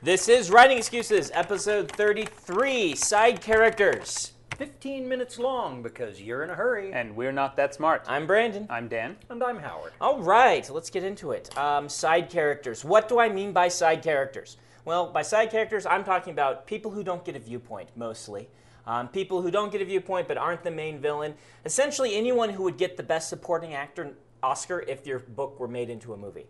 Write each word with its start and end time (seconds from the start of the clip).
This 0.00 0.28
is 0.28 0.48
Writing 0.48 0.78
Excuses, 0.78 1.32
episode 1.34 1.90
33 1.90 2.94
Side 2.94 3.40
Characters. 3.40 4.30
15 4.56 5.08
minutes 5.08 5.40
long 5.40 5.82
because 5.82 6.20
you're 6.20 6.44
in 6.44 6.50
a 6.50 6.54
hurry. 6.54 6.92
And 6.92 7.16
we're 7.16 7.32
not 7.32 7.56
that 7.56 7.74
smart. 7.74 8.04
I'm 8.06 8.24
Brandon. 8.24 8.68
I'm 8.70 8.86
Dan. 8.86 9.16
And 9.28 9.42
I'm 9.42 9.58
Howard. 9.58 9.92
All 10.00 10.20
right, 10.20 10.70
let's 10.70 10.88
get 10.88 11.02
into 11.02 11.32
it. 11.32 11.56
Um, 11.58 11.88
side 11.88 12.30
characters. 12.30 12.84
What 12.84 13.08
do 13.08 13.18
I 13.18 13.28
mean 13.28 13.52
by 13.52 13.66
side 13.66 14.00
characters? 14.04 14.56
Well, 14.84 15.10
by 15.10 15.22
side 15.22 15.50
characters, 15.50 15.84
I'm 15.84 16.04
talking 16.04 16.32
about 16.32 16.68
people 16.68 16.92
who 16.92 17.02
don't 17.02 17.24
get 17.24 17.34
a 17.34 17.40
viewpoint, 17.40 17.88
mostly. 17.96 18.48
Um, 18.86 19.08
people 19.08 19.42
who 19.42 19.50
don't 19.50 19.72
get 19.72 19.82
a 19.82 19.84
viewpoint 19.84 20.28
but 20.28 20.38
aren't 20.38 20.62
the 20.62 20.70
main 20.70 21.00
villain. 21.00 21.34
Essentially, 21.64 22.14
anyone 22.14 22.50
who 22.50 22.62
would 22.62 22.78
get 22.78 22.96
the 22.96 23.02
Best 23.02 23.28
Supporting 23.28 23.74
Actor 23.74 24.12
Oscar 24.44 24.78
if 24.86 25.08
your 25.08 25.18
book 25.18 25.58
were 25.58 25.66
made 25.66 25.90
into 25.90 26.12
a 26.12 26.16
movie. 26.16 26.46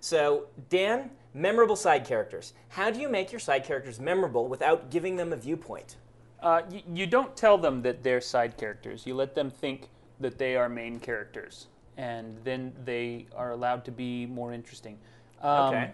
So, 0.00 0.48
Dan, 0.68 1.10
memorable 1.34 1.76
side 1.76 2.04
characters. 2.04 2.52
How 2.68 2.90
do 2.90 3.00
you 3.00 3.08
make 3.08 3.32
your 3.32 3.40
side 3.40 3.64
characters 3.64 3.98
memorable 4.00 4.48
without 4.48 4.90
giving 4.90 5.16
them 5.16 5.32
a 5.32 5.36
viewpoint? 5.36 5.96
Uh, 6.40 6.62
you, 6.70 6.82
you 6.92 7.06
don't 7.06 7.36
tell 7.36 7.56
them 7.56 7.82
that 7.82 8.02
they're 8.02 8.20
side 8.20 8.56
characters. 8.56 9.06
You 9.06 9.14
let 9.14 9.34
them 9.34 9.50
think 9.50 9.88
that 10.20 10.38
they 10.38 10.56
are 10.56 10.68
main 10.68 10.98
characters, 10.98 11.68
and 11.96 12.36
then 12.44 12.72
they 12.84 13.26
are 13.36 13.52
allowed 13.52 13.84
to 13.86 13.90
be 13.92 14.26
more 14.26 14.52
interesting. 14.52 14.98
Um, 15.40 15.68
Okay. 15.74 15.90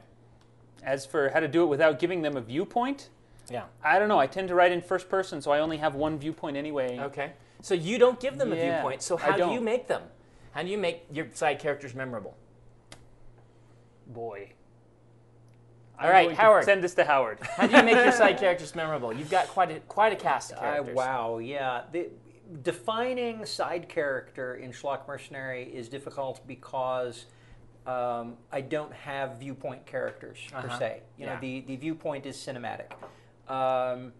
As 0.84 1.04
for 1.04 1.28
how 1.30 1.40
to 1.40 1.48
do 1.48 1.64
it 1.64 1.66
without 1.66 1.98
giving 1.98 2.22
them 2.22 2.36
a 2.36 2.40
viewpoint, 2.40 3.08
Yeah. 3.50 3.64
I 3.82 3.98
don't 3.98 4.08
know. 4.08 4.18
I 4.18 4.26
tend 4.28 4.46
to 4.48 4.54
write 4.54 4.70
in 4.72 4.80
first 4.80 5.08
person, 5.08 5.42
so 5.42 5.50
I 5.50 5.58
only 5.60 5.78
have 5.78 5.94
one 5.96 6.18
viewpoint 6.18 6.56
anyway. 6.56 6.98
Okay. 7.00 7.32
So 7.62 7.74
you 7.74 7.98
don't 7.98 8.20
give 8.20 8.38
them 8.38 8.52
a 8.52 8.54
viewpoint. 8.54 9.02
So 9.02 9.16
how 9.16 9.36
do 9.36 9.52
you 9.52 9.60
make 9.60 9.88
them? 9.88 10.02
How 10.52 10.62
do 10.62 10.68
you 10.68 10.78
make 10.78 11.04
your 11.12 11.26
side 11.34 11.58
characters 11.58 11.94
memorable? 11.94 12.36
Boy. 14.06 14.52
All 16.00 16.06
I'm 16.06 16.12
right, 16.12 16.32
Howard. 16.32 16.64
Send 16.64 16.82
this 16.84 16.94
to 16.94 17.04
Howard. 17.04 17.38
How 17.56 17.66
do 17.66 17.76
you 17.76 17.82
make 17.82 17.96
your 17.96 18.12
side 18.24 18.38
characters 18.38 18.74
memorable? 18.74 19.12
You've 19.12 19.30
got 19.30 19.48
quite 19.48 19.70
a 19.70 19.80
quite 19.80 20.12
a 20.12 20.16
cast 20.16 20.52
of 20.52 20.58
I, 20.58 20.60
characters. 20.62 20.94
wow, 20.96 21.38
yeah. 21.38 21.82
The, 21.92 22.08
defining 22.62 23.44
side 23.44 23.88
character 23.90 24.54
in 24.54 24.72
Schlock 24.72 25.06
Mercenary 25.06 25.64
is 25.64 25.88
difficult 25.90 26.40
because 26.46 27.26
um, 27.86 28.36
I 28.50 28.62
don't 28.62 28.92
have 28.92 29.38
viewpoint 29.38 29.84
characters 29.86 30.38
per 30.50 30.58
Uh-huh. 30.60 30.78
se. 30.78 31.02
You 31.18 31.26
know, 31.26 31.36
the, 31.40 31.60
the 31.62 31.76
viewpoint 31.76 32.24
is 32.24 32.36
cinematic. 32.38 32.92
Um, 33.52 34.12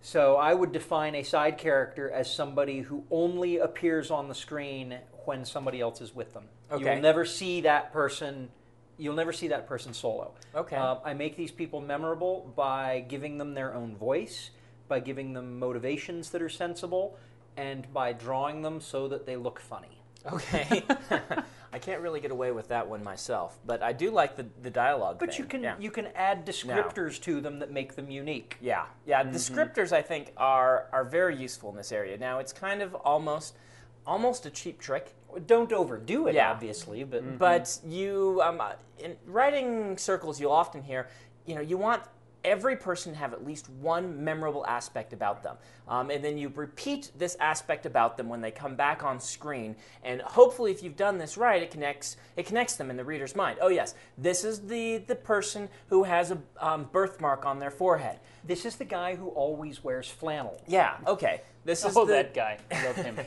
so 0.00 0.36
I 0.36 0.52
would 0.54 0.72
define 0.72 1.14
a 1.14 1.22
side 1.22 1.58
character 1.58 2.10
as 2.10 2.32
somebody 2.32 2.80
who 2.80 3.04
only 3.10 3.58
appears 3.58 4.10
on 4.10 4.28
the 4.28 4.34
screen 4.34 4.98
when 5.24 5.44
somebody 5.44 5.80
else 5.80 6.00
is 6.00 6.14
with 6.14 6.34
them. 6.34 6.44
Okay. 6.72 6.84
You'll 6.94 7.02
never 7.02 7.24
see 7.24 7.60
that 7.62 7.92
person. 7.92 8.48
You'll 8.98 9.14
never 9.14 9.32
see 9.32 9.48
that 9.48 9.66
person 9.66 9.94
solo. 9.94 10.32
Okay. 10.54 10.76
Um, 10.76 10.98
I 11.04 11.14
make 11.14 11.36
these 11.36 11.52
people 11.52 11.80
memorable 11.80 12.52
by 12.56 13.04
giving 13.08 13.38
them 13.38 13.54
their 13.54 13.74
own 13.74 13.96
voice, 13.96 14.50
by 14.88 15.00
giving 15.00 15.32
them 15.32 15.58
motivations 15.58 16.30
that 16.30 16.42
are 16.42 16.48
sensible, 16.48 17.16
and 17.56 17.92
by 17.92 18.12
drawing 18.12 18.62
them 18.62 18.80
so 18.80 19.08
that 19.08 19.24
they 19.24 19.36
look 19.36 19.60
funny. 19.60 20.02
Okay. 20.32 20.82
I 21.72 21.78
can't 21.78 22.00
really 22.00 22.20
get 22.20 22.30
away 22.30 22.50
with 22.50 22.68
that 22.68 22.88
one 22.88 23.04
myself, 23.04 23.58
but 23.66 23.82
I 23.82 23.92
do 23.92 24.10
like 24.10 24.36
the, 24.36 24.46
the 24.62 24.70
dialogue. 24.70 25.18
But 25.18 25.30
thing. 25.30 25.38
you 25.38 25.44
can 25.44 25.62
Yeah. 25.62 25.74
you 25.78 25.90
can 25.90 26.06
add 26.14 26.46
descriptors 26.46 27.20
to 27.22 27.40
them 27.40 27.58
that 27.58 27.70
make 27.70 27.94
them 27.94 28.10
unique. 28.10 28.56
Yeah, 28.60 28.86
yeah. 29.06 29.22
Descriptors, 29.22 29.92
I 29.92 30.02
think, 30.02 30.32
are 30.36 30.86
are 30.92 31.04
very 31.04 31.36
useful 31.36 31.70
in 31.70 31.76
this 31.76 31.92
area. 31.92 32.16
Now, 32.16 32.38
it's 32.38 32.52
kind 32.52 32.80
of 32.80 32.94
almost 32.94 33.54
almost 34.06 34.46
a 34.46 34.50
cheap 34.50 34.80
trick, 34.80 35.14
Don't 35.46 35.72
overdo 35.72 36.26
it, 36.26 36.34
Yeah. 36.34 36.50
obviously, 36.50 37.04
but 37.04 37.38
but 37.38 37.78
you 37.86 38.40
um, 38.42 38.60
uh, 38.60 38.72
in 38.98 39.16
writing 39.26 39.96
circles, 39.98 40.40
you'll 40.40 40.52
often 40.52 40.82
hear, 40.82 41.08
you 41.46 41.54
know, 41.54 41.60
you 41.60 41.76
want 41.76 42.02
every 42.44 42.76
person 42.76 43.12
to 43.12 43.18
have 43.18 43.32
at 43.32 43.44
least 43.44 43.68
one 43.68 44.24
memorable 44.24 44.64
aspect 44.66 45.12
about 45.12 45.42
them, 45.42 45.56
um, 45.88 46.08
and 46.10 46.24
then 46.24 46.38
you 46.38 46.48
repeat 46.54 47.10
this 47.18 47.36
aspect 47.40 47.84
about 47.84 48.16
them 48.16 48.28
when 48.28 48.40
they 48.40 48.50
come 48.50 48.74
back 48.74 49.02
on 49.04 49.20
screen, 49.20 49.76
and 50.02 50.22
hopefully, 50.22 50.70
if 50.70 50.82
you've 50.82 50.96
done 50.96 51.18
this 51.18 51.36
right, 51.36 51.62
it 51.62 51.70
connects 51.70 52.16
it 52.36 52.46
connects 52.46 52.76
them 52.76 52.90
in 52.90 52.96
the 52.96 53.04
reader's 53.04 53.36
mind. 53.36 53.58
Oh 53.60 53.68
yes, 53.68 53.94
this 54.16 54.44
is 54.44 54.60
the 54.60 54.98
the 54.98 55.16
person 55.16 55.68
who 55.88 56.04
has 56.04 56.30
a 56.30 56.38
um, 56.58 56.88
birthmark 56.90 57.44
on 57.44 57.58
their 57.58 57.70
forehead. 57.72 58.18
this 58.44 58.64
is 58.64 58.76
the 58.76 58.84
guy 58.84 59.14
who 59.14 59.28
always 59.28 59.84
wears 59.84 60.08
flannel. 60.08 60.58
Yeah. 60.66 60.96
Okay. 61.06 61.42
This 61.68 61.84
is 61.84 61.94
oh, 61.98 62.06
the, 62.06 62.14
that 62.14 62.32
guy. 62.32 62.56
I 62.72 62.86
love 62.86 62.96
him. 62.96 63.18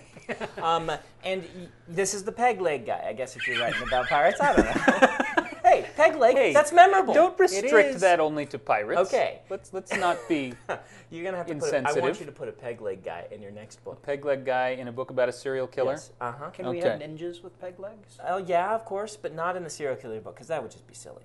Um, 0.62 0.90
and 1.26 1.42
y- 1.42 1.68
this 1.90 2.14
is 2.14 2.24
the 2.24 2.32
peg 2.32 2.62
leg 2.62 2.86
guy. 2.86 3.04
I 3.06 3.12
guess 3.12 3.36
if 3.36 3.46
you're 3.46 3.60
writing 3.60 3.86
about 3.86 4.08
pirates, 4.08 4.40
I 4.40 4.56
don't 4.56 4.66
know. 4.66 5.60
hey, 5.66 5.90
peg 5.98 6.16
leg. 6.16 6.38
Hey, 6.38 6.54
that's 6.54 6.72
memorable. 6.72 7.14
Don't 7.14 7.38
restrict 7.38 7.96
is. 7.96 8.02
that 8.02 8.22
only 8.22 8.46
to 8.46 8.58
pirates. 8.58 9.02
Okay. 9.02 9.42
Let's 9.50 9.74
let's 9.74 9.94
not 9.98 10.18
be 10.30 10.54
You're 11.12 11.26
gonna 11.26 11.36
have 11.36 11.48
to 11.48 11.56
put. 11.56 11.74
A, 11.74 11.78
I 11.78 11.82
want 11.82 11.88
Insensitive. 11.88 12.20
you 12.22 12.26
to 12.28 12.32
put 12.32 12.48
a 12.48 12.54
peg 12.54 12.80
leg 12.80 13.04
guy 13.04 13.26
in 13.30 13.42
your 13.42 13.52
next 13.52 13.84
book. 13.84 14.02
peg 14.04 14.24
leg 14.24 14.46
guy 14.46 14.70
in 14.70 14.88
a 14.88 14.92
book 14.92 15.10
about 15.10 15.28
a 15.28 15.34
serial 15.34 15.68
killer. 15.68 16.00
Uh 16.22 16.32
huh. 16.32 16.50
Can 16.52 16.70
we 16.70 16.80
have 16.80 17.02
Okay. 17.02 17.06
ninjas 17.06 17.44
with 17.44 17.60
peg 17.60 17.78
legs? 17.78 18.20
Oh 18.26 18.38
yeah, 18.38 18.74
of 18.74 18.86
course, 18.86 19.18
but 19.18 19.34
not 19.34 19.58
in 19.58 19.64
the 19.66 19.70
serial 19.70 19.98
killer 19.98 20.22
book 20.22 20.36
because 20.36 20.48
that 20.48 20.62
would 20.62 20.72
just 20.72 20.88
be 20.88 20.94
silly. 20.94 21.24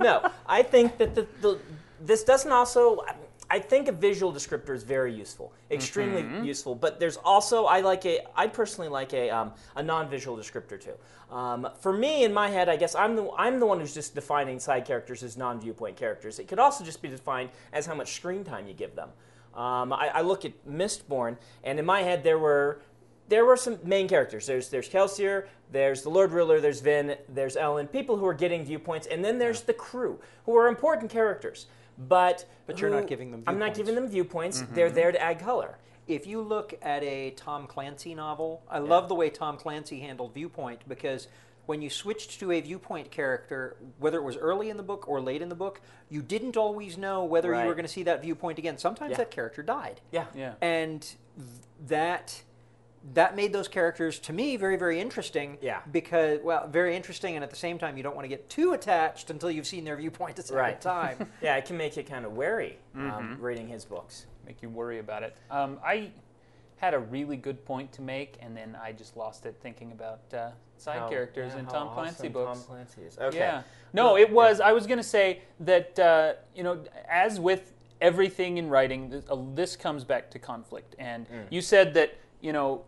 no, 0.00 0.30
I 0.46 0.62
think 0.62 0.96
that 0.96 1.14
the, 1.14 1.26
the 1.42 1.58
this 2.00 2.24
doesn't 2.24 2.52
also. 2.52 3.02
I 3.06 3.14
think 3.58 3.88
a 3.88 3.92
visual 3.92 4.32
descriptor 4.32 4.74
is 4.74 4.84
very 4.84 5.12
useful, 5.12 5.52
extremely 5.70 6.46
useful. 6.46 6.74
But 6.74 7.00
there's 7.00 7.16
also 7.16 7.64
I 7.64 7.80
like 7.80 8.06
a 8.06 8.20
I 8.36 8.46
personally 8.46 8.88
like 8.88 9.12
a 9.12 9.30
um, 9.30 9.52
a 9.74 9.82
non-visual 9.82 10.36
descriptor 10.36 10.80
too. 10.80 10.94
Um, 11.34 11.68
for 11.80 11.92
me, 11.92 12.24
in 12.24 12.32
my 12.32 12.48
head, 12.48 12.68
I 12.68 12.76
guess 12.76 12.94
I'm 12.94 13.16
the 13.16 13.30
I'm 13.36 13.58
the 13.58 13.66
one 13.66 13.80
who's 13.80 13.94
just 13.94 14.14
defining 14.14 14.60
side 14.60 14.84
characters 14.84 15.22
as 15.22 15.36
non-viewpoint 15.36 15.96
characters. 15.96 16.38
It 16.38 16.48
could 16.48 16.58
also 16.58 16.84
just 16.84 17.02
be 17.02 17.08
defined 17.08 17.50
as 17.72 17.86
how 17.86 17.94
much 17.94 18.14
screen 18.14 18.44
time 18.44 18.66
you 18.68 18.74
give 18.74 18.94
them. 18.94 19.10
Um, 19.54 19.92
I, 19.92 20.10
I 20.14 20.20
look 20.20 20.44
at 20.44 20.52
Mistborn, 20.68 21.36
and 21.64 21.78
in 21.78 21.84
my 21.84 22.02
head 22.02 22.22
there 22.22 22.38
were 22.38 22.82
there 23.28 23.44
were 23.44 23.56
some 23.56 23.78
main 23.84 24.08
characters. 24.08 24.46
There's 24.46 24.68
there's 24.68 24.88
Kelsier, 24.88 25.46
there's 25.72 26.02
the 26.02 26.10
Lord 26.10 26.32
Ruler, 26.32 26.60
there's 26.60 26.80
Vin, 26.80 27.16
there's 27.28 27.56
Elend, 27.56 27.90
people 27.92 28.16
who 28.16 28.26
are 28.26 28.34
getting 28.34 28.64
viewpoints, 28.64 29.06
and 29.06 29.24
then 29.24 29.38
there's 29.38 29.62
the 29.62 29.72
crew, 29.72 30.20
who 30.46 30.56
are 30.56 30.68
important 30.68 31.10
characters. 31.10 31.66
But 32.08 32.46
But 32.66 32.80
you're 32.80 32.90
not 32.90 33.06
giving 33.06 33.30
them 33.30 33.44
I'm 33.46 33.58
not 33.58 33.74
giving 33.74 33.94
them 33.94 34.08
viewpoints. 34.08 34.62
Mm-hmm, 34.62 34.74
They're 34.74 34.86
mm-hmm. 34.86 34.94
there 34.94 35.12
to 35.12 35.22
add 35.22 35.40
color. 35.40 35.78
If 36.08 36.26
you 36.26 36.40
look 36.40 36.74
at 36.82 37.02
a 37.04 37.30
Tom 37.32 37.66
Clancy 37.66 38.14
novel, 38.14 38.62
I 38.68 38.78
love 38.78 39.08
the 39.08 39.14
way 39.14 39.30
Tom 39.30 39.56
Clancy 39.56 40.00
handled 40.00 40.34
viewpoint 40.34 40.80
because 40.88 41.28
when 41.66 41.82
you 41.82 41.88
switched 41.88 42.40
to 42.40 42.50
a 42.50 42.60
viewpoint 42.60 43.12
character, 43.12 43.76
whether 44.00 44.18
it 44.18 44.24
was 44.24 44.36
early 44.36 44.70
in 44.70 44.76
the 44.76 44.82
book 44.82 45.08
or 45.08 45.20
late 45.20 45.40
in 45.40 45.48
the 45.48 45.54
book, 45.54 45.80
you 46.08 46.20
didn't 46.20 46.56
always 46.56 46.98
know 46.98 47.24
whether 47.24 47.54
you 47.54 47.64
were 47.66 47.74
going 47.74 47.84
to 47.84 47.92
see 47.92 48.02
that 48.02 48.22
viewpoint 48.22 48.58
again. 48.58 48.76
Sometimes 48.76 49.12
Yeah. 49.12 49.18
that 49.18 49.30
character 49.30 49.62
died. 49.62 50.00
Yeah. 50.10 50.24
Yeah. 50.34 50.54
And 50.60 51.00
th- 51.02 51.16
that 51.86 52.42
that 53.14 53.34
made 53.34 53.52
those 53.52 53.66
characters 53.68 54.18
to 54.18 54.32
me 54.32 54.56
very 54.56 54.76
very 54.76 55.00
interesting 55.00 55.56
Yeah. 55.62 55.80
because 55.90 56.40
well 56.42 56.68
very 56.68 56.94
interesting 56.94 57.34
and 57.34 57.42
at 57.42 57.48
the 57.50 57.56
same 57.56 57.78
time 57.78 57.96
you 57.96 58.02
don't 58.02 58.14
want 58.14 58.24
to 58.24 58.28
get 58.28 58.48
too 58.50 58.72
attached 58.74 59.30
until 59.30 59.50
you've 59.50 59.66
seen 59.66 59.84
their 59.84 59.96
viewpoint 59.96 60.38
a 60.38 60.42
second 60.42 60.56
Right. 60.58 60.80
time 60.80 61.30
Yeah, 61.42 61.56
it 61.56 61.64
can 61.64 61.76
make 61.78 61.96
you 61.96 62.02
kind 62.04 62.26
of 62.26 62.32
wary 62.32 62.78
um, 62.94 63.00
Mm-hmm. 63.02 63.42
reading 63.42 63.68
his 63.68 63.84
books. 63.84 64.26
make 64.46 64.60
you 64.62 64.68
worry 64.68 64.98
about 64.98 65.22
it. 65.22 65.36
Um, 65.50 65.78
I 65.84 66.10
had 66.76 66.94
a 66.94 66.98
really 66.98 67.36
good 67.36 67.62
point 67.66 67.92
to 67.92 68.00
make, 68.02 68.38
and 68.40 68.56
then 68.56 68.74
I 68.82 68.92
just 68.92 69.14
lost 69.16 69.44
it 69.44 69.54
thinking 69.62 69.92
about 69.92 70.20
uh, 70.32 70.50
side 70.78 70.98
How- 71.00 71.08
characters 71.10 71.52
yeah, 71.54 71.60
in 71.60 71.66
Tom 71.66 71.90
Clancy 71.92 72.20
awesome 72.28 72.32
books. 72.32 72.58
Tom 72.60 72.66
Clancy 72.68 73.02
is. 73.02 73.18
Okay. 73.18 73.36
Yeah. 73.38 73.62
No, 73.92 74.16
it 74.16 74.30
was. 74.30 74.60
I 74.62 74.72
was 74.72 74.86
going 74.86 74.96
to 74.98 75.02
say 75.04 75.42
that 75.60 75.98
uh, 75.98 76.32
you 76.54 76.62
know, 76.62 76.82
as 77.06 77.38
with 77.38 77.74
everything 78.00 78.56
in 78.56 78.70
writing, 78.70 79.10
th- 79.10 79.24
uh, 79.30 79.36
this 79.54 79.76
comes 79.76 80.04
back 80.04 80.30
to 80.30 80.38
conflict. 80.38 80.94
And 80.98 81.28
Mm. 81.28 81.46
you 81.50 81.60
said 81.60 81.92
that 81.94 82.14
you 82.40 82.52
know, 82.52 82.82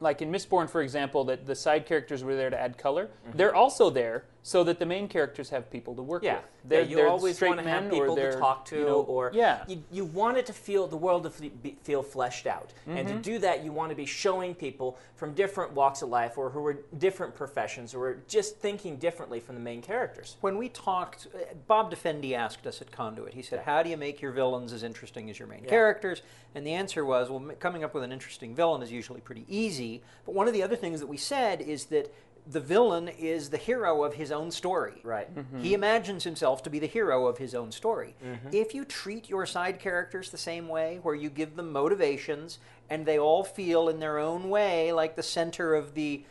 like 0.00 0.22
in 0.22 0.30
Mistborn, 0.30 0.68
for 0.68 0.82
example, 0.82 1.24
that 1.24 1.46
the 1.46 1.54
side 1.54 1.86
characters 1.86 2.22
were 2.22 2.36
there 2.36 2.50
to 2.50 2.60
add 2.60 2.78
color. 2.78 3.06
Mm-hmm. 3.06 3.38
They're 3.38 3.54
also 3.54 3.90
there 3.90 4.24
so 4.48 4.64
that 4.64 4.78
the 4.78 4.86
main 4.86 5.08
characters 5.08 5.50
have 5.50 5.70
people 5.70 5.94
to 5.94 6.00
work 6.02 6.22
Yeah, 6.22 6.36
with. 6.36 6.42
yeah 6.42 6.68
They're, 6.70 6.82
you 6.84 6.96
they're 6.96 7.08
always 7.08 7.36
straight 7.36 7.48
want 7.50 7.60
to 7.62 7.68
have 7.68 7.82
men 7.82 7.90
people 7.92 8.12
or 8.12 8.16
they're, 8.16 8.32
to 8.32 8.38
talk 8.38 8.64
to, 8.66 8.78
you 8.78 8.86
know, 8.86 9.00
or 9.02 9.30
yeah. 9.34 9.62
you, 9.68 9.82
you 9.92 10.06
want 10.06 10.38
it 10.38 10.46
to 10.46 10.54
feel 10.54 10.86
the 10.86 10.96
world 10.96 11.24
to 11.24 11.30
fe- 11.30 11.50
be, 11.50 11.76
feel 11.82 12.02
fleshed 12.02 12.46
out, 12.46 12.72
and 12.86 13.06
Mm-hmm. 13.06 13.16
to 13.18 13.22
do 13.22 13.38
that, 13.40 13.62
you 13.62 13.72
want 13.72 13.90
to 13.90 13.94
be 13.94 14.06
showing 14.06 14.54
people 14.54 14.96
from 15.16 15.34
different 15.34 15.72
walks 15.74 16.00
of 16.00 16.08
life, 16.08 16.38
or 16.38 16.48
who 16.48 16.64
are 16.66 16.78
different 16.96 17.34
professions, 17.34 17.92
or 17.94 18.06
are 18.08 18.18
just 18.26 18.56
thinking 18.56 18.96
differently 18.96 19.38
from 19.38 19.54
the 19.54 19.60
main 19.60 19.82
characters. 19.82 20.36
when 20.40 20.56
we 20.56 20.70
talked 20.70 21.26
uh, 21.34 21.38
bob 21.66 21.90
defendi 21.92 22.32
asked 22.34 22.66
us 22.66 22.80
at 22.80 22.90
conduit 22.90 23.34
he 23.34 23.42
said 23.42 23.60
how 23.66 23.82
do 23.82 23.90
you 23.90 23.96
make 23.98 24.22
your 24.22 24.32
villains 24.32 24.72
as 24.72 24.82
interesting 24.82 25.28
as 25.28 25.38
your 25.38 25.48
main 25.48 25.64
characters 25.64 26.22
and 26.54 26.66
the 26.66 26.72
answer 26.72 27.04
was 27.04 27.28
well 27.28 27.40
m- 27.50 27.52
coming 27.58 27.84
up 27.84 27.92
with 27.94 28.02
an 28.02 28.12
interesting 28.12 28.54
villain 28.54 28.80
is 28.82 28.90
usually 28.90 29.20
pretty 29.20 29.44
easy 29.48 30.00
but 30.24 30.34
one 30.34 30.46
of 30.48 30.54
the 30.54 30.62
other 30.62 30.76
things 30.76 31.00
that 31.00 31.06
we 31.06 31.16
said 31.18 31.60
is 31.60 31.86
that 31.86 32.10
the 32.50 32.60
villain 32.60 33.08
is 33.08 33.50
the 33.50 33.58
hero 33.58 34.02
of 34.04 34.14
his 34.14 34.32
own 34.32 34.50
story 34.50 35.00
Right. 35.04 35.34
Mm-hmm. 35.34 35.60
He 35.60 35.74
imagines 35.74 36.24
himself 36.24 36.62
to 36.62 36.70
be 36.70 36.78
the 36.78 36.86
hero 36.86 37.26
of 37.26 37.36
his 37.38 37.54
own 37.54 37.70
story. 37.72 38.14
Mm-hmm. 38.24 38.48
If 38.52 38.74
you 38.74 38.84
treat 38.84 39.28
your 39.28 39.44
side 39.44 39.78
characters 39.78 40.30
the 40.30 40.38
same 40.38 40.66
way, 40.68 40.98
where 41.02 41.14
you 41.14 41.28
give 41.30 41.56
them 41.56 41.70
motivations 41.72 42.58
and 42.88 43.04
they 43.04 43.18
all 43.18 43.44
feel 43.44 43.88
in 43.90 44.00
their 44.00 44.18
own 44.18 44.48
way 44.48 44.92
like 44.92 45.14
the 45.14 45.22
center 45.22 45.74
of 45.74 45.94
the 45.94 46.24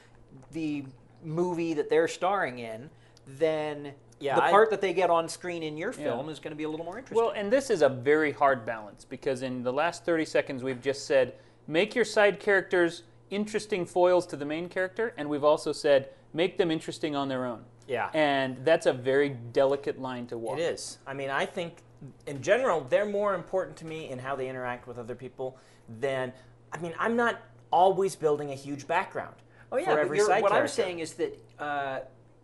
the 0.51 0.83
movie 1.23 1.73
that 1.73 1.89
they're 1.89 2.07
starring 2.07 2.59
in, 2.59 2.89
then 3.27 3.93
Yeah, 4.19 4.35
the 4.35 4.43
I- 4.45 4.51
part 4.51 4.69
that 4.71 4.81
they 4.81 4.93
get 4.93 5.09
on 5.09 5.29
screen 5.29 5.61
in 5.63 5.77
your 5.77 5.91
film 5.93 6.29
is 6.29 6.39
going 6.39 6.51
to 6.51 6.55
be 6.57 6.63
a 6.63 6.69
little 6.69 6.85
more 6.85 6.97
interesting. 6.97 7.23
Well, 7.23 7.33
and 7.35 7.51
this 7.51 7.69
is 7.69 7.81
a 7.81 7.89
very 7.89 8.31
hard 8.31 8.65
balance 8.65 9.05
because 9.05 9.41
in 9.43 9.61
the 9.63 9.73
last 9.73 10.05
30 10.05 10.25
seconds 10.25 10.63
we've 10.63 10.81
just 10.81 11.05
said 11.05 11.33
make 11.67 11.93
your 11.95 12.05
side 12.05 12.39
characters 12.39 13.03
interesting 13.29 13.85
foils 13.85 14.25
to 14.27 14.35
the 14.35 14.45
main 14.45 14.69
character, 14.69 15.13
and 15.17 15.29
we've 15.29 15.43
also 15.43 15.71
said 15.71 16.09
make 16.33 16.57
them 16.57 16.71
interesting 16.71 17.15
on 17.15 17.27
their 17.27 17.45
own. 17.45 17.63
Yeah. 17.87 18.09
And 18.13 18.57
that's 18.65 18.85
a 18.85 18.93
very 18.93 19.29
delicate 19.29 19.99
line 19.99 20.27
to 20.27 20.37
walk. 20.37 20.59
It 20.59 20.61
is. 20.61 20.97
I 21.07 21.13
mean, 21.13 21.29
I 21.29 21.45
think 21.45 21.77
in 22.25 22.41
general 22.41 22.85
they're 22.89 23.05
more 23.05 23.33
important 23.33 23.77
to 23.77 23.85
me 23.85 24.09
in 24.09 24.19
how 24.19 24.35
they 24.35 24.49
interact 24.49 24.87
with 24.87 24.97
other 24.97 25.15
people 25.15 25.57
than. 25.99 26.33
I 26.73 26.79
mean, 26.79 26.93
I'm 26.99 27.15
not 27.15 27.39
always 27.71 28.15
building 28.15 28.51
a 28.51 28.55
huge 28.55 28.87
background. 28.87 29.35
Oh 29.71 29.77
yeah, 29.77 29.85
for 29.85 29.99
every 29.99 30.17
you're- 30.17 30.27
side 30.27 30.43
what 30.43 30.51
I'm 30.51 30.67
saying 30.67 30.99
is 30.99 31.13
that 31.13 31.39
uh, 31.59 31.99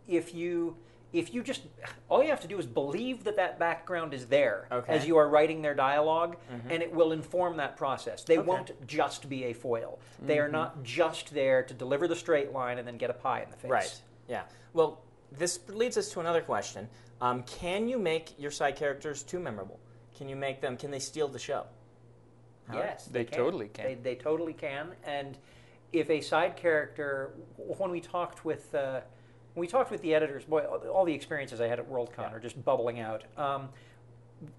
if 0.08 0.34
you 0.34 0.76
if 1.14 1.32
you 1.32 1.42
just 1.42 1.62
all 2.08 2.22
you 2.22 2.28
have 2.28 2.40
to 2.40 2.48
do 2.48 2.58
is 2.58 2.66
believe 2.66 3.22
that 3.24 3.36
that 3.36 3.58
background 3.58 4.12
is 4.12 4.26
there 4.26 4.66
Okay. 4.70 4.92
as 4.92 5.06
you 5.06 5.16
are 5.16 5.28
writing 5.28 5.62
their 5.62 5.74
dialog 5.74 6.34
and 6.68 6.82
it 6.82 6.92
will 6.92 7.12
inform 7.12 7.56
that 7.56 7.76
process. 7.76 8.24
They 8.24 8.36
Okay. 8.38 8.46
won't 8.46 8.86
just 8.86 9.28
be 9.28 9.44
a 9.44 9.52
foil. 9.52 10.00
They 10.20 10.38
are 10.40 10.48
not 10.48 10.82
just 10.82 11.32
there 11.32 11.62
to 11.62 11.72
deliver 11.72 12.08
the 12.08 12.16
straight 12.16 12.52
line 12.52 12.78
and 12.78 12.86
then 12.86 12.98
get 12.98 13.10
a 13.10 13.14
pie 13.14 13.42
in 13.42 13.50
the 13.50 13.56
face. 13.56 13.70
Right. 13.70 14.02
Yeah. 14.28 14.42
Well, 14.72 15.00
this 15.30 15.60
leads 15.68 15.96
us 15.96 16.10
to 16.12 16.20
another 16.20 16.42
question. 16.42 16.88
Um, 17.20 17.44
can 17.44 17.88
you 17.88 17.98
make 17.98 18.38
your 18.38 18.50
side 18.50 18.74
characters 18.76 19.22
too 19.22 19.38
memorable? 19.38 19.78
Can 20.16 20.28
you 20.28 20.36
make 20.36 20.60
them? 20.60 20.76
Can 20.76 20.90
they 20.90 20.98
steal 20.98 21.28
the 21.28 21.38
show? 21.38 21.64
Yes, 22.72 23.06
They 23.06 23.24
totally 23.24 23.68
can. 23.68 23.84
They, 23.84 23.94
they 23.94 24.14
totally 24.16 24.54
can. 24.54 24.92
And 25.04 25.36
if 25.92 26.10
a 26.10 26.20
side 26.20 26.56
character, 26.56 27.34
when 27.56 27.90
we 27.90 28.00
talked 28.00 28.44
with 28.44 28.74
uh, 28.74 29.02
when 29.02 29.04
we 29.54 29.66
talked 29.66 29.90
with 29.90 30.02
the 30.02 30.14
editors, 30.14 30.44
boy, 30.44 30.60
all 30.62 31.04
the 31.04 31.14
experiences 31.14 31.60
I 31.60 31.68
had 31.68 31.78
at 31.78 31.88
Worldcon 31.90 32.32
are 32.32 32.40
just 32.40 32.62
bubbling 32.64 33.00
out. 33.00 33.22
Um, 33.36 33.68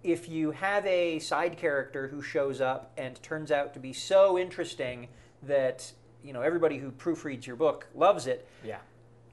if 0.04 0.30
you 0.30 0.52
have 0.52 0.86
a 0.86 1.20
side 1.20 1.58
character 1.58 2.08
who 2.08 2.22
shows 2.22 2.62
up 2.62 2.92
and 2.98 3.22
turns 3.22 3.52
out 3.52 3.74
to 3.74 3.80
be 3.80 3.94
so 3.94 4.38
interesting 4.38 5.08
that 5.44 5.92
you 6.24 6.34
know 6.34 6.42
everybody 6.42 6.78
who 6.78 6.92
proofreads 6.92 7.46
your 7.46 7.56
book 7.56 7.88
loves 7.94 8.26
it, 8.26 8.48
Yeah. 8.64 8.78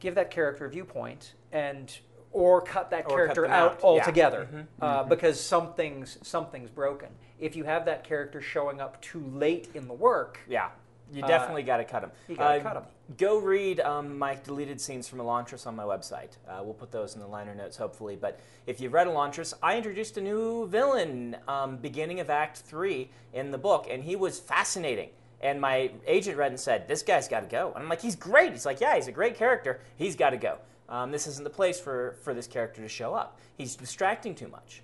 give 0.00 0.14
that 0.17 0.31
character 0.31 0.67
a 0.67 0.69
viewpoint 0.70 1.35
and 1.53 1.97
or 2.32 2.61
cut 2.61 2.91
that 2.91 3.06
Or 3.06 3.17
character 3.17 3.43
them 3.43 3.50
out, 3.53 3.73
out, 3.73 3.79
yeah. 3.81 3.87
altogether 3.87 4.49
Mhm, 4.53 4.67
uh, 4.81 5.03
because 5.05 5.38
something's 5.41 6.19
something's 6.26 6.70
broken. 6.70 7.09
If 7.38 7.56
you 7.56 7.64
have 7.64 7.85
that 7.87 8.05
character 8.05 8.41
showing 8.41 8.81
up 8.81 9.00
too 9.00 9.25
late 9.32 9.69
in 9.75 9.87
the 9.88 9.94
work, 9.94 10.41
Yeah. 10.49 10.70
You 11.12 11.23
Uh, 11.23 11.26
definitely 11.26 11.62
got 11.62 11.76
to 11.76 11.85
cut 11.85 12.00
them. 12.00 12.11
you 12.26 12.37
gotta 12.37 12.61
cut 12.62 12.75
'em. 12.76 12.85
Go 13.17 13.38
read 13.38 13.81
um, 13.81 14.19
my 14.19 14.37
deleted 14.37 14.81
scenes 14.81 15.09
from 15.09 15.19
Elantris 15.19 15.67
on 15.67 15.75
my 15.75 15.82
website. 15.82 16.37
Uh, 16.49 16.61
we'll 16.62 16.75
put 16.75 16.93
those 16.93 17.14
in 17.14 17.20
the 17.20 17.26
liner 17.26 17.55
notes, 17.55 17.76
hopefully. 17.76 18.17
But 18.17 18.38
if 18.67 18.81
you've 18.81 18.93
read 18.93 19.09
Elantris, 19.09 19.55
I 19.62 19.76
introduced 19.76 20.17
a 20.19 20.20
new 20.20 20.69
villain 20.69 21.37
um, 21.49 21.79
beginning 21.79 22.20
of 22.20 22.31
Act 22.31 22.59
3 22.59 23.11
in 23.32 23.50
the 23.50 23.59
book, 23.59 23.88
and 23.91 24.05
he 24.05 24.14
was 24.14 24.38
fascinating. 24.38 25.11
And 25.41 25.61
my 25.61 25.91
agent 26.06 26.37
read 26.37 26.53
and 26.53 26.61
said, 26.61 26.87
This 26.87 27.03
guy's 27.03 27.26
got 27.26 27.41
to 27.41 27.49
go. 27.49 27.73
And 27.75 27.82
I'm 27.82 27.88
like, 27.88 28.00
He's 28.00 28.14
great. 28.14 28.53
He's 28.53 28.64
like, 28.64 28.81
Yeah, 28.81 28.94
he's 28.94 29.09
a 29.09 29.12
great 29.12 29.37
character. 29.37 29.81
He's 29.97 30.14
got 30.14 30.31
to 30.31 30.37
go. 30.37 30.59
Um, 30.88 31.11
this 31.11 31.26
isn't 31.26 31.43
the 31.43 31.50
place 31.50 31.81
for, 31.81 32.17
for 32.23 32.35
this 32.35 32.47
character 32.47 32.82
to 32.82 32.88
show 32.88 33.14
up. 33.14 33.41
He's 33.56 33.75
distracting 33.75 34.35
too 34.35 34.49
much. 34.49 34.82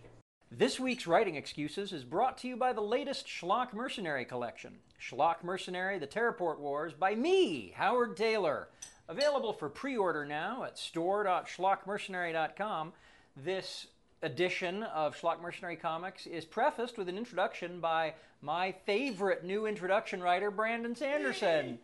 This 0.51 0.81
week's 0.81 1.07
Writing 1.07 1.37
Excuses 1.37 1.93
is 1.93 2.05
brought 2.05 2.39
to 2.39 2.49
you 2.49 2.57
by 2.57 2.73
the 2.73 2.81
latest 2.81 3.27
Schlock 3.27 3.75
Mercenary 3.75 4.25
collection. 4.25 4.79
Schlock 4.99 5.45
Mercenary 5.45 5.99
The 5.99 6.07
Teraport 6.07 6.59
Wars 6.59 6.95
by 6.95 7.15
me, 7.15 7.75
Howard 7.77 8.17
Tayler. 8.17 8.69
Available 9.09 9.53
for 9.53 9.69
pre 9.69 9.99
order 9.99 10.25
now 10.25 10.65
at 10.65 10.79
store.schlockmercenary.com. 10.79 12.95
This 13.37 13.89
edition 14.23 14.85
of 14.85 15.15
Schlock 15.15 15.43
Mercenary 15.43 15.77
Comics 15.77 16.27
is 16.27 16.47
prefaced 16.47 16.97
with 16.97 17.11
an 17.11 17.19
introduction 17.19 17.79
by 17.79 18.15
my 18.41 18.73
favorite 18.87 19.45
new 19.45 19.67
introduction 19.67 20.23
writer, 20.23 20.51
Brandon 20.51 20.97
Sanderson. 20.97 21.79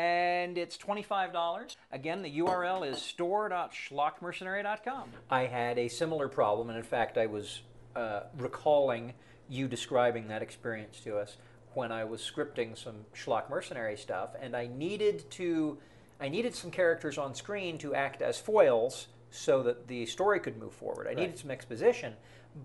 And 0.00 0.56
it's 0.56 0.78
$25. 0.78 1.76
Again, 1.92 2.22
the 2.22 2.38
URL 2.38 2.90
is 2.90 3.02
store.schlockmercenary.com. 3.02 5.10
I 5.30 5.42
had 5.42 5.78
a 5.78 5.88
similar 5.88 6.28
problem, 6.28 6.70
and 6.70 6.78
in 6.78 6.84
fact, 6.84 7.18
I 7.18 7.26
was 7.26 7.60
uh, 7.94 8.22
recalling 8.38 9.12
you 9.48 9.68
describing 9.68 10.28
that 10.28 10.40
experience 10.42 11.00
to 11.00 11.18
us 11.18 11.36
when 11.74 11.92
I 11.92 12.04
was 12.04 12.22
scripting 12.22 12.78
some 12.78 13.04
Schlock 13.14 13.50
Mercenary 13.50 13.98
stuff, 13.98 14.30
and 14.40 14.56
I 14.56 14.68
needed 14.68 15.30
to, 15.32 15.76
I 16.20 16.30
needed 16.30 16.54
some 16.54 16.70
characters 16.70 17.18
on 17.18 17.34
screen 17.34 17.76
to 17.78 17.94
act 17.94 18.22
as 18.22 18.38
foils 18.38 19.08
so 19.30 19.62
that 19.64 19.86
the 19.86 20.06
story 20.06 20.40
could 20.40 20.56
move 20.58 20.72
forward. 20.72 21.08
I 21.08 21.14
needed 21.14 21.38
some 21.38 21.50
exposition, 21.50 22.14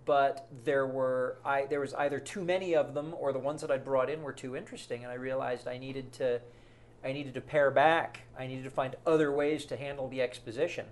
but 0.05 0.47
there 0.63 0.87
were 0.87 1.37
I 1.45 1.65
there 1.65 1.81
was 1.81 1.93
either 1.93 2.19
too 2.19 2.43
many 2.43 2.75
of 2.75 2.95
them 2.95 3.13
or 3.19 3.31
the 3.33 3.39
ones 3.39 3.61
that 3.61 3.69
I'd 3.69 3.85
brought 3.85 4.09
in 4.09 4.23
were 4.23 4.33
too 4.33 4.55
interesting, 4.55 5.03
and 5.03 5.11
I 5.11 5.15
realized 5.15 5.67
I 5.67 5.77
needed 5.77 6.11
to 6.13 6.41
I 7.05 7.13
needed 7.13 7.35
to 7.35 7.41
pare 7.41 7.69
back. 7.69 8.21
I 8.37 8.47
needed 8.47 8.63
to 8.63 8.71
find 8.71 8.95
other 9.05 9.31
ways 9.31 9.65
to 9.65 9.77
handle 9.77 10.09
the 10.09 10.21
exposition. 10.21 10.87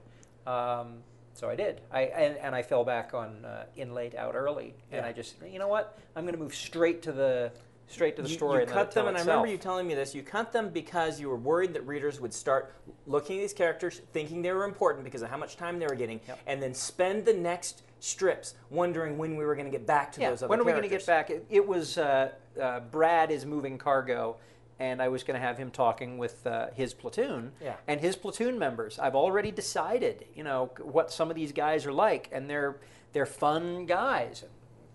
Um, 0.46 0.98
so 1.34 1.50
I 1.50 1.56
did. 1.56 1.82
I 1.92 2.02
and, 2.02 2.38
and 2.38 2.54
I 2.54 2.62
fell 2.62 2.86
back 2.86 3.16
on 3.16 3.44
uh, 3.44 3.66
in 3.76 3.96
late 3.96 4.14
out 4.14 4.36
early, 4.36 4.76
and 4.92 5.04
I 5.04 5.12
just 5.12 5.36
you 5.52 5.58
know 5.58 5.68
what 5.68 5.98
I'm 6.16 6.24
going 6.24 6.36
to 6.36 6.40
move 6.40 6.54
straight 6.54 7.02
to 7.04 7.12
the 7.12 7.52
straight 7.88 8.16
to 8.18 8.22
the 8.22 8.30
You- 8.30 8.36
story. 8.36 8.58
You, 8.58 8.62
and 8.62 8.72
cut 8.72 8.92
them, 8.92 9.08
and 9.08 9.18
I 9.18 9.22
remember 9.22 9.48
you 9.48 9.58
telling 9.58 9.88
me 9.88 9.96
this. 9.96 10.14
You 10.14 10.22
cut 10.22 10.52
them 10.52 10.70
because 10.70 11.20
you 11.20 11.30
were 11.30 11.36
worried 11.36 11.74
that 11.74 11.86
readers 11.88 12.22
would 12.22 12.34
start 12.34 12.76
looking 13.08 13.38
at 13.38 13.42
these 13.42 13.54
characters, 13.54 14.02
thinking 14.14 14.44
they 14.44 14.52
were 14.52 14.66
important 14.66 15.04
because 15.04 15.24
of 15.24 15.30
how 15.32 15.38
much 15.38 15.58
time 15.58 15.80
they 15.80 15.88
were 15.88 15.96
getting, 15.96 16.22
Yep. 16.28 16.40
and 16.46 16.62
then 16.62 16.76
spend 16.76 17.26
the 17.26 17.34
next 17.34 17.82
strips 18.00 18.54
wondering 18.70 19.18
when 19.18 19.36
we 19.36 19.46
were 19.46 19.56
going 19.56 19.66
to 19.66 19.72
get 19.72 19.88
back 19.88 20.12
to 20.12 20.22
yeah. 20.22 20.30
those 20.30 20.44
other 20.44 20.50
characters. 20.50 20.50
when 20.50 20.60
are 20.60 20.66
we 20.66 20.72
going 20.72 20.90
to 20.90 20.96
get 20.98 21.06
back? 21.08 21.30
It, 21.32 21.46
it 21.50 21.66
was 21.66 21.98
uh, 21.98 22.32
uh, 22.62 22.82
Brad 22.82 23.32
is 23.32 23.46
moving 23.46 23.78
cargo, 23.78 24.38
and 24.84 25.02
I 25.02 25.08
was 25.08 25.24
going 25.24 25.40
to 25.40 25.46
have 25.48 25.58
him 25.58 25.72
talking 25.72 26.18
with 26.18 26.46
uh, 26.46 26.68
his 26.76 26.94
platoon 26.94 27.54
Yeah. 27.62 27.76
and 27.88 28.02
his 28.02 28.16
platoon 28.18 28.60
members. 28.60 29.00
I've 29.00 29.16
already 29.16 29.50
decided, 29.52 30.26
you 30.36 30.44
know, 30.44 30.72
what 30.82 31.10
some 31.12 31.30
of 31.30 31.36
these 31.38 31.54
guys 31.54 31.86
are 31.86 31.94
like, 31.94 32.30
and 32.34 32.50
they're 32.50 32.76
they're 33.14 33.26
fun 33.26 33.86
guys. 33.86 34.44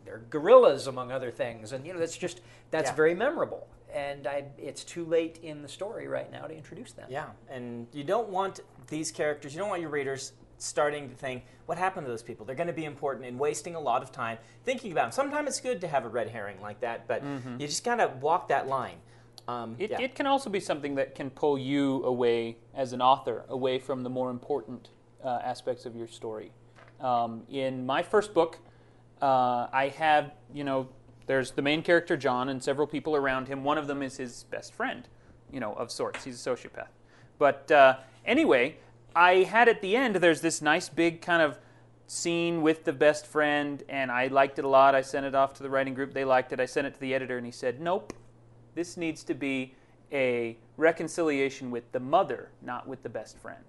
They're 0.04 0.22
gorillas, 0.30 0.86
among 0.88 1.10
other 1.12 1.30
things, 1.30 1.72
and 1.72 1.86
you 1.86 1.92
know 1.94 1.98
that's 2.00 2.16
just 2.18 2.40
that's 2.70 2.90
Yeah. 2.90 2.96
very 2.96 3.14
memorable. 3.14 3.66
and 3.94 4.26
I, 4.26 4.44
it's 4.58 4.84
too 4.84 5.06
late 5.06 5.38
in 5.42 5.62
the 5.62 5.68
story 5.68 6.06
right 6.08 6.30
now 6.30 6.44
to 6.46 6.54
introduce 6.54 6.92
them. 6.92 7.06
Yeah, 7.08 7.28
and 7.48 7.86
you 7.92 8.04
don't 8.04 8.28
want 8.28 8.60
these 8.88 9.10
characters, 9.10 9.54
you 9.54 9.60
don't 9.60 9.70
want 9.70 9.80
your 9.80 9.88
readers 9.90 10.32
starting 10.58 11.08
to 11.08 11.14
think, 11.14 11.44
what 11.64 11.78
happened 11.78 12.04
to 12.04 12.10
those 12.10 12.22
people? 12.22 12.44
They're 12.44 12.60
going 12.64 12.66
to 12.76 12.80
be 12.84 12.84
important 12.84 13.24
and 13.24 13.38
wasting 13.38 13.74
a 13.76 13.80
lot 13.80 14.02
of 14.02 14.12
time 14.12 14.36
thinking 14.64 14.92
about 14.92 15.04
them. 15.04 15.12
Sometimes 15.12 15.48
it's 15.48 15.60
good 15.60 15.80
to 15.80 15.88
have 15.88 16.04
a 16.04 16.08
red 16.10 16.28
herring 16.28 16.60
like 16.60 16.80
that, 16.80 17.08
but 17.08 17.22
you 17.58 17.66
just 17.66 17.82
got 17.82 17.96
to 17.96 18.08
walk 18.20 18.48
that 18.48 18.68
line. 18.68 18.98
Um, 19.46 19.76
It, 19.78 19.90
yeah. 19.90 20.00
it 20.00 20.14
can 20.14 20.26
also 20.26 20.50
be 20.50 20.60
something 20.60 20.94
that 20.96 21.14
can 21.14 21.30
pull 21.30 21.58
you 21.58 22.04
away 22.04 22.56
as 22.74 22.92
an 22.92 23.00
author, 23.00 23.44
away 23.48 23.78
from 23.78 24.02
the 24.02 24.10
more 24.10 24.30
important 24.30 24.90
uh, 25.24 25.40
aspects 25.42 25.86
of 25.86 25.96
your 25.96 26.08
story. 26.08 26.52
Um, 27.00 27.42
in 27.48 27.86
my 27.86 28.02
first 28.02 28.34
book, 28.34 28.58
uh, 29.22 29.68
I 29.72 29.92
have, 29.96 30.32
you 30.52 30.64
know, 30.64 30.88
there's 31.26 31.52
the 31.52 31.62
main 31.62 31.82
character, 31.82 32.16
John, 32.16 32.48
and 32.48 32.62
several 32.62 32.86
people 32.86 33.14
around 33.14 33.48
him. 33.48 33.64
One 33.64 33.78
of 33.78 33.86
them 33.86 34.02
is 34.02 34.16
his 34.16 34.44
best 34.44 34.74
friend, 34.74 35.06
you 35.52 35.60
know, 35.60 35.74
of 35.74 35.90
sorts. 35.90 36.24
He's 36.24 36.46
a 36.46 36.50
sociopath. 36.50 36.88
But 37.38 37.70
uh, 37.70 37.98
anyway, 38.24 38.78
I 39.14 39.44
had 39.44 39.68
at 39.68 39.80
the 39.80 39.94
end, 39.94 40.16
there's 40.16 40.40
this 40.40 40.62
nice 40.62 40.88
big 40.88 41.20
kind 41.20 41.42
of 41.42 41.58
scene 42.06 42.62
with 42.62 42.84
the 42.84 42.92
best 42.92 43.26
friend, 43.26 43.82
and 43.88 44.10
I 44.10 44.28
liked 44.28 44.58
it 44.58 44.64
a 44.64 44.68
lot. 44.68 44.94
I 44.94 45.02
sent 45.02 45.26
it 45.26 45.34
off 45.34 45.54
to 45.54 45.62
the 45.62 45.70
writing 45.70 45.94
group. 45.94 46.14
They 46.14 46.24
liked 46.24 46.52
it. 46.52 46.60
I 46.60 46.66
sent 46.66 46.86
it 46.86 46.94
to 46.94 47.00
the 47.00 47.14
editor, 47.14 47.36
and 47.36 47.44
he 47.44 47.52
said, 47.52 47.80
nope, 47.80 48.12
this 48.78 48.96
needs 48.96 49.24
to 49.24 49.34
be 49.34 49.74
a 50.12 50.56
reconciliation 50.76 51.68
with 51.72 51.90
the 51.90 51.98
mother, 51.98 52.48
not 52.62 52.86
with 52.86 53.02
the 53.02 53.08
best 53.08 53.36
friend. 53.36 53.64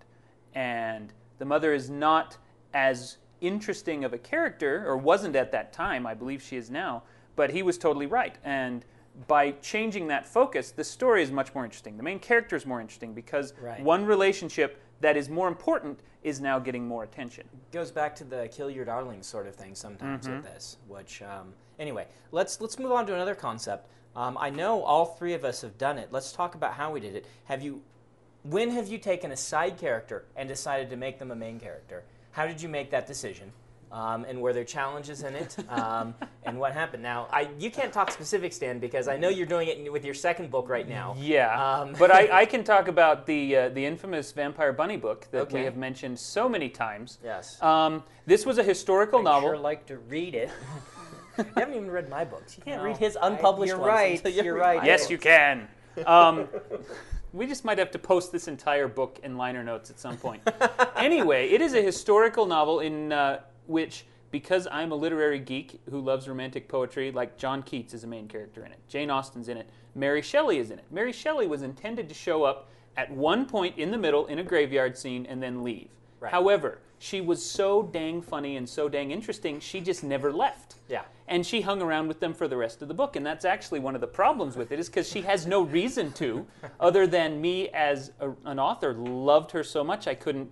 And 0.53 1.11
the 1.39 1.45
mother 1.45 1.73
is 1.73 1.89
not 1.89 2.37
as 2.75 3.17
interesting 3.41 4.03
of 4.03 4.13
a 4.13 4.19
character, 4.19 4.83
or 4.87 4.97
wasn't 4.97 5.35
at 5.35 5.51
that 5.51 5.73
time. 5.73 6.05
I 6.05 6.13
believe 6.13 6.43
she 6.43 6.57
is 6.57 6.69
now. 6.69 7.01
But 7.35 7.49
he 7.49 7.63
was 7.63 7.75
totally 7.79 8.05
right. 8.05 8.35
And 8.43 8.85
by 9.27 9.51
changing 9.63 10.07
that 10.09 10.27
focus, 10.27 10.69
the 10.69 10.83
story 10.83 11.23
is 11.23 11.31
much 11.31 11.55
more 11.55 11.65
interesting. 11.65 11.97
The 11.97 12.03
main 12.03 12.19
character 12.19 12.55
is 12.55 12.67
more 12.67 12.79
interesting 12.79 13.13
because 13.15 13.53
Right. 13.59 13.81
one 13.83 14.05
relationship 14.05 14.79
that 15.01 15.17
is 15.17 15.27
more 15.27 15.47
important 15.47 16.01
is 16.21 16.39
now 16.39 16.59
getting 16.59 16.85
more 16.87 17.03
attention. 17.03 17.47
goes 17.71 17.89
back 17.89 18.15
to 18.17 18.23
the 18.23 18.47
kill 18.51 18.69
your 18.69 18.85
darlings 18.85 19.25
sort 19.25 19.47
of 19.47 19.55
thing 19.55 19.73
sometimes 19.73 20.27
Mm-hmm. 20.27 20.35
with 20.35 20.45
this. 20.53 20.77
Which 20.87 21.21
um, 21.23 21.53
anyway, 21.79 22.05
let's 22.31 22.61
let's 22.61 22.77
move 22.77 22.91
on 22.91 23.07
to 23.07 23.15
another 23.15 23.33
concept. 23.35 23.87
Um, 24.15 24.37
I 24.39 24.49
know 24.49 24.83
all 24.83 25.05
three 25.05 25.33
of 25.33 25.45
us 25.45 25.61
have 25.61 25.77
done 25.77 25.97
it. 25.97 26.09
Let's 26.11 26.31
talk 26.31 26.55
about 26.55 26.73
how 26.73 26.91
we 26.91 26.99
did 26.99 27.15
it. 27.15 27.25
Have 27.45 27.61
you? 27.61 27.81
When 28.43 28.69
have 28.71 28.87
you 28.87 28.97
taken 28.97 29.31
a 29.31 29.37
side 29.37 29.77
character 29.77 30.25
and 30.35 30.47
decided 30.47 30.89
to 30.89 30.95
make 30.95 31.19
them 31.19 31.31
a 31.31 31.35
main 31.35 31.59
character? 31.59 32.03
How 32.31 32.47
did 32.47 32.61
you 32.61 32.69
make 32.69 32.91
that 32.91 33.05
decision? 33.05 33.51
Um, 33.91 34.23
and 34.29 34.39
were 34.39 34.53
there 34.53 34.63
challenges 34.63 35.23
in 35.23 35.33
it? 35.35 35.57
Um, 35.67 36.13
and 36.43 36.59
what 36.59 36.73
happened? 36.73 37.01
Now, 37.01 37.27
I 37.31 37.49
you 37.57 37.71
can't 37.71 37.91
talk 37.91 38.11
specifics, 38.11 38.59
Dan, 38.59 38.79
because 38.79 39.07
I 39.07 39.17
know 39.17 39.29
you're 39.29 39.47
doing 39.47 39.67
it 39.67 39.91
with 39.91 40.05
your 40.05 40.13
second 40.13 40.51
book 40.51 40.69
right 40.69 40.87
now. 40.87 41.15
Yeah, 41.19 41.79
Um, 41.79 41.95
but 41.97 42.11
I, 42.11 42.41
I 42.41 42.45
can 42.53 42.63
talk 42.63 42.87
about 42.87 43.25
the 43.25 43.55
uh, 43.55 43.69
the 43.69 43.83
infamous 43.85 44.31
Vampire 44.31 44.73
Bunny 44.73 44.97
book 44.97 45.27
that 45.31 45.51
we 45.51 45.61
have 45.61 45.75
mentioned 45.75 46.19
so 46.19 46.47
many 46.47 46.69
times. 46.69 47.17
Yes. 47.23 47.61
Um, 47.63 48.03
this 48.25 48.45
was 48.45 48.57
a 48.59 48.63
historical 48.63 49.19
I'd 49.19 49.25
novel. 49.25 49.49
sure 49.49 49.57
like 49.57 49.85
to 49.87 49.97
read 49.97 50.35
it. 50.35 50.49
you 51.47 51.53
haven't 51.57 51.75
even 51.75 51.89
read 51.91 52.09
my 52.09 52.23
books. 52.25 52.57
You 52.57 52.63
can't 52.63 52.81
No. 52.81 52.87
read 52.87 52.97
his 52.97 53.17
I- 53.17 53.27
unpublished 53.27 53.69
you're 53.69 53.77
ones 53.79 53.87
right, 53.87 54.17
until 54.17 54.31
you 54.31 54.43
you're 54.43 54.55
right. 54.57 54.77
mine. 54.77 54.85
yes, 54.85 55.09
you 55.09 55.17
can. 55.17 55.67
Um, 56.05 56.47
we 57.33 57.45
just 57.47 57.65
might 57.65 57.77
have 57.77 57.91
to 57.91 57.99
post 57.99 58.31
this 58.31 58.47
entire 58.47 58.87
book 58.87 59.19
in 59.23 59.37
liner 59.37 59.63
notes 59.63 59.89
at 59.89 59.99
some 59.99 60.17
point. 60.17 60.41
anyway, 60.95 61.49
it 61.49 61.61
is 61.61 61.73
a 61.73 61.81
historical 61.81 62.45
novel 62.45 62.79
in 62.79 63.11
uh, 63.11 63.39
which, 63.67 64.05
because 64.31 64.67
I'm 64.71 64.91
a 64.91 64.95
literary 64.95 65.39
geek 65.39 65.79
who 65.89 65.99
loves 65.99 66.27
romantic 66.27 66.67
poetry, 66.67 67.11
like 67.11 67.37
John 67.37 67.63
Keats 67.63 67.93
is 67.93 68.03
a 68.03 68.07
main 68.07 68.27
character 68.27 68.65
in 68.65 68.71
it, 68.71 68.79
Jane 68.87 69.09
Austen's 69.09 69.49
in 69.49 69.57
it, 69.57 69.69
Mary 69.95 70.21
Shelley 70.21 70.59
is 70.59 70.71
in 70.71 70.79
it. 70.79 70.85
Mary 70.91 71.11
Shelley 71.11 71.47
was 71.47 71.61
intended 71.63 72.07
to 72.09 72.15
show 72.15 72.43
up 72.43 72.69
at 72.97 73.11
one 73.11 73.45
point 73.45 73.77
in 73.77 73.91
the 73.91 73.97
middle 73.97 74.25
in 74.27 74.39
a 74.39 74.43
graveyard 74.43 74.97
scene 74.97 75.25
and 75.25 75.41
then 75.41 75.63
leave. 75.63 75.89
Right. 76.19 76.31
However, 76.31 76.79
she 76.99 77.21
was 77.21 77.43
so 77.43 77.81
dang 77.83 78.21
funny 78.21 78.57
and 78.57 78.67
so 78.69 78.87
dang 78.89 79.11
interesting, 79.11 79.59
she 79.59 79.81
just 79.81 80.03
never 80.03 80.31
left. 80.31 80.75
Yeah. 80.87 81.03
And 81.27 81.45
she 81.45 81.61
hung 81.61 81.81
around 81.81 82.07
with 82.07 82.19
them 82.19 82.33
for 82.33 82.47
the 82.47 82.57
rest 82.57 82.81
of 82.81 82.87
the 82.87 82.93
book, 82.93 83.15
and 83.15 83.25
that's 83.25 83.45
actually 83.45 83.79
one 83.79 83.95
of 83.95 84.01
the 84.01 84.07
problems 84.07 84.55
with 84.55 84.71
it, 84.71 84.79
is 84.79 84.87
because 84.89 85.07
she 85.07 85.21
has 85.21 85.47
no 85.47 85.61
reason 85.61 86.11
to, 86.13 86.45
other 86.79 87.07
than 87.07 87.39
me 87.39 87.69
as 87.69 88.11
a, 88.19 88.31
an 88.45 88.59
author 88.59 88.93
loved 88.93 89.51
her 89.51 89.63
so 89.63 89.83
much 89.83 90.07
I 90.07 90.15
couldn't. 90.15 90.49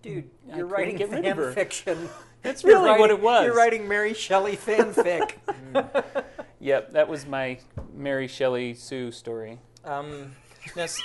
Dude, 0.00 0.28
I 0.52 0.56
you're 0.56 0.66
couldn't 0.66 0.70
writing 0.70 0.96
get 0.96 1.10
rid 1.10 1.26
of 1.26 1.36
her. 1.36 1.44
fan 1.46 1.54
fiction. 1.54 2.08
That's 2.42 2.64
You're 2.64 2.82
really 2.82 2.98
what 2.98 3.10
it 3.10 3.20
was. 3.20 3.44
You're 3.44 3.54
writing 3.54 3.86
Mary 3.86 4.14
Shelley 4.14 4.56
fanfic. 4.56 5.34
Yep, 6.62 6.92
that 6.92 7.08
was 7.08 7.26
my 7.26 7.58
Mary 7.92 8.28
Shelley 8.28 8.74
Sue 8.74 9.10
story. 9.10 9.58
Um, 9.84 10.36
yes. 10.76 11.02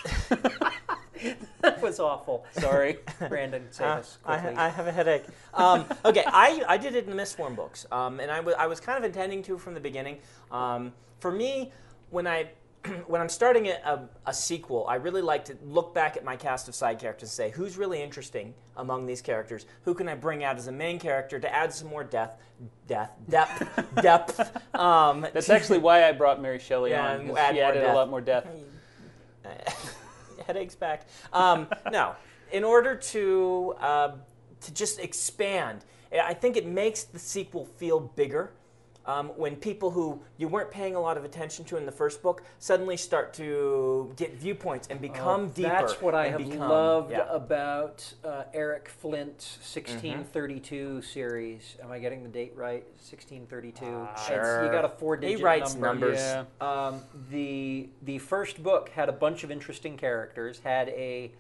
that 1.62 1.82
was 1.82 2.00
awful. 2.00 2.46
Sorry. 2.52 2.98
Brandon, 3.30 3.66
save 3.72 3.88
Uh, 3.88 3.90
us 3.92 4.18
I, 4.26 4.38
quickly. 4.38 4.58
I 4.58 4.70
have 4.70 4.88
a 4.88 4.92
headache. 4.92 5.26
Um, 5.54 5.86
okay, 6.06 6.24
I, 6.28 6.64
I 6.68 6.78
did 6.78 6.96
it 6.96 7.06
in 7.08 7.16
the 7.16 7.22
Mistborn 7.22 7.56
books, 7.56 7.86
um, 7.92 8.20
and 8.20 8.32
I 8.32 8.40
wa- 8.40 8.54
I 8.58 8.68
was 8.68 8.80
kind 8.80 8.98
of 8.98 9.04
intending 9.04 9.44
to 9.44 9.58
from 9.58 9.74
the 9.74 9.80
beginning. 9.80 10.18
Um, 10.52 10.94
for 11.20 11.32
me, 11.32 11.72
when 12.10 12.28
I 12.28 12.50
when 13.08 13.20
I'm 13.22 13.30
starting 13.30 13.68
a, 13.68 13.72
a, 13.86 14.10
a 14.28 14.34
sequel, 14.34 14.86
I 14.88 14.96
really 14.96 15.22
like 15.22 15.46
to 15.46 15.58
look 15.66 15.94
back 15.94 16.16
at 16.18 16.24
my 16.24 16.36
cast 16.36 16.68
of 16.68 16.76
side 16.76 17.00
characters 17.00 17.30
and 17.30 17.34
say 17.36 17.50
who's 17.50 17.78
really 17.78 18.02
interesting 18.02 18.54
among 18.78 19.06
these 19.08 19.22
characters. 19.22 19.66
Who 19.84 19.94
can 19.96 20.08
I 20.08 20.16
bring 20.16 20.44
out 20.44 20.58
as 20.58 20.68
a 20.68 20.72
main 20.72 21.00
character 21.00 21.40
to 21.40 21.54
add 21.54 21.74
some 21.74 21.88
more 21.90 22.04
depth, 22.04 22.40
death, 22.88 23.12
depth, 23.28 23.64
depth. 24.02 24.76
Um, 24.76 25.26
That's 25.34 25.50
actually 25.50 25.80
why 25.80 26.08
I 26.08 26.12
brought 26.12 26.40
Mary 26.42 26.60
Shelley 26.60 26.92
Yeah, 26.92 27.08
on. 27.14 27.22
and 27.22 27.30
'cause 27.36 27.50
She 27.52 27.60
added 27.62 27.82
death. 27.82 27.94
a 27.94 27.96
lot 27.96 28.10
more 28.10 28.22
depth. 28.22 28.48
headaches 30.48 30.76
back. 30.76 31.08
Um, 31.34 31.68
no, 31.92 32.16
in 32.52 32.64
order 32.64 32.96
to 32.96 33.76
uh, 33.80 34.12
to 34.62 34.74
just 34.74 35.00
expand, 35.00 35.86
I 36.12 36.34
think 36.34 36.58
it 36.58 36.66
makes 36.66 37.04
the 37.04 37.20
sequel 37.20 37.66
feel 37.66 38.00
bigger. 38.00 38.52
Um, 39.08 39.30
when 39.38 39.56
people 39.56 39.90
who 39.90 40.20
you 40.38 40.50
weren't 40.50 40.70
paying 40.70 40.96
a 40.96 41.00
lot 41.00 41.16
of 41.16 41.24
attention 41.24 41.64
to 41.66 41.78
in 41.78 41.86
the 41.86 41.94
first 41.94 42.22
book 42.22 42.44
suddenly 42.60 42.98
start 42.98 43.34
to 43.36 44.12
get 44.18 44.34
viewpoints 44.36 44.90
and 44.90 45.00
become 45.00 45.48
deeper. 45.52 45.70
Oh, 45.70 45.80
That's 45.80 46.02
what 46.02 46.14
I 46.14 46.28
have 46.28 46.40
become- 46.40 46.60
loved 46.70 47.12
yeah. 47.12 47.26
about 47.30 48.14
uh, 48.26 48.44
Eric 48.54 48.90
Flint's 48.90 49.58
1632 49.62 51.02
series. 51.04 51.78
Am 51.82 51.90
I 51.90 52.00
getting 52.00 52.22
the 52.22 52.28
date 52.30 52.52
right? 52.58 52.84
1632. 52.98 53.86
It's- 53.86 54.28
sure. 54.28 54.66
You 54.66 54.72
got 54.72 54.84
a 54.84 54.90
four-digit 54.90 55.38
He 55.38 55.44
writes 55.44 55.74
number. 55.76 55.88
numbers. 55.88 56.20
Yeah. 56.20 56.44
Um, 56.60 57.02
the 57.32 57.88
the 58.02 58.18
first 58.20 58.62
book 58.62 58.90
had 58.90 59.08
a 59.08 59.14
bunch 59.14 59.46
of 59.46 59.52
interesting 59.52 59.96
characters. 59.96 60.60
Had 60.66 60.90
a 60.90 61.32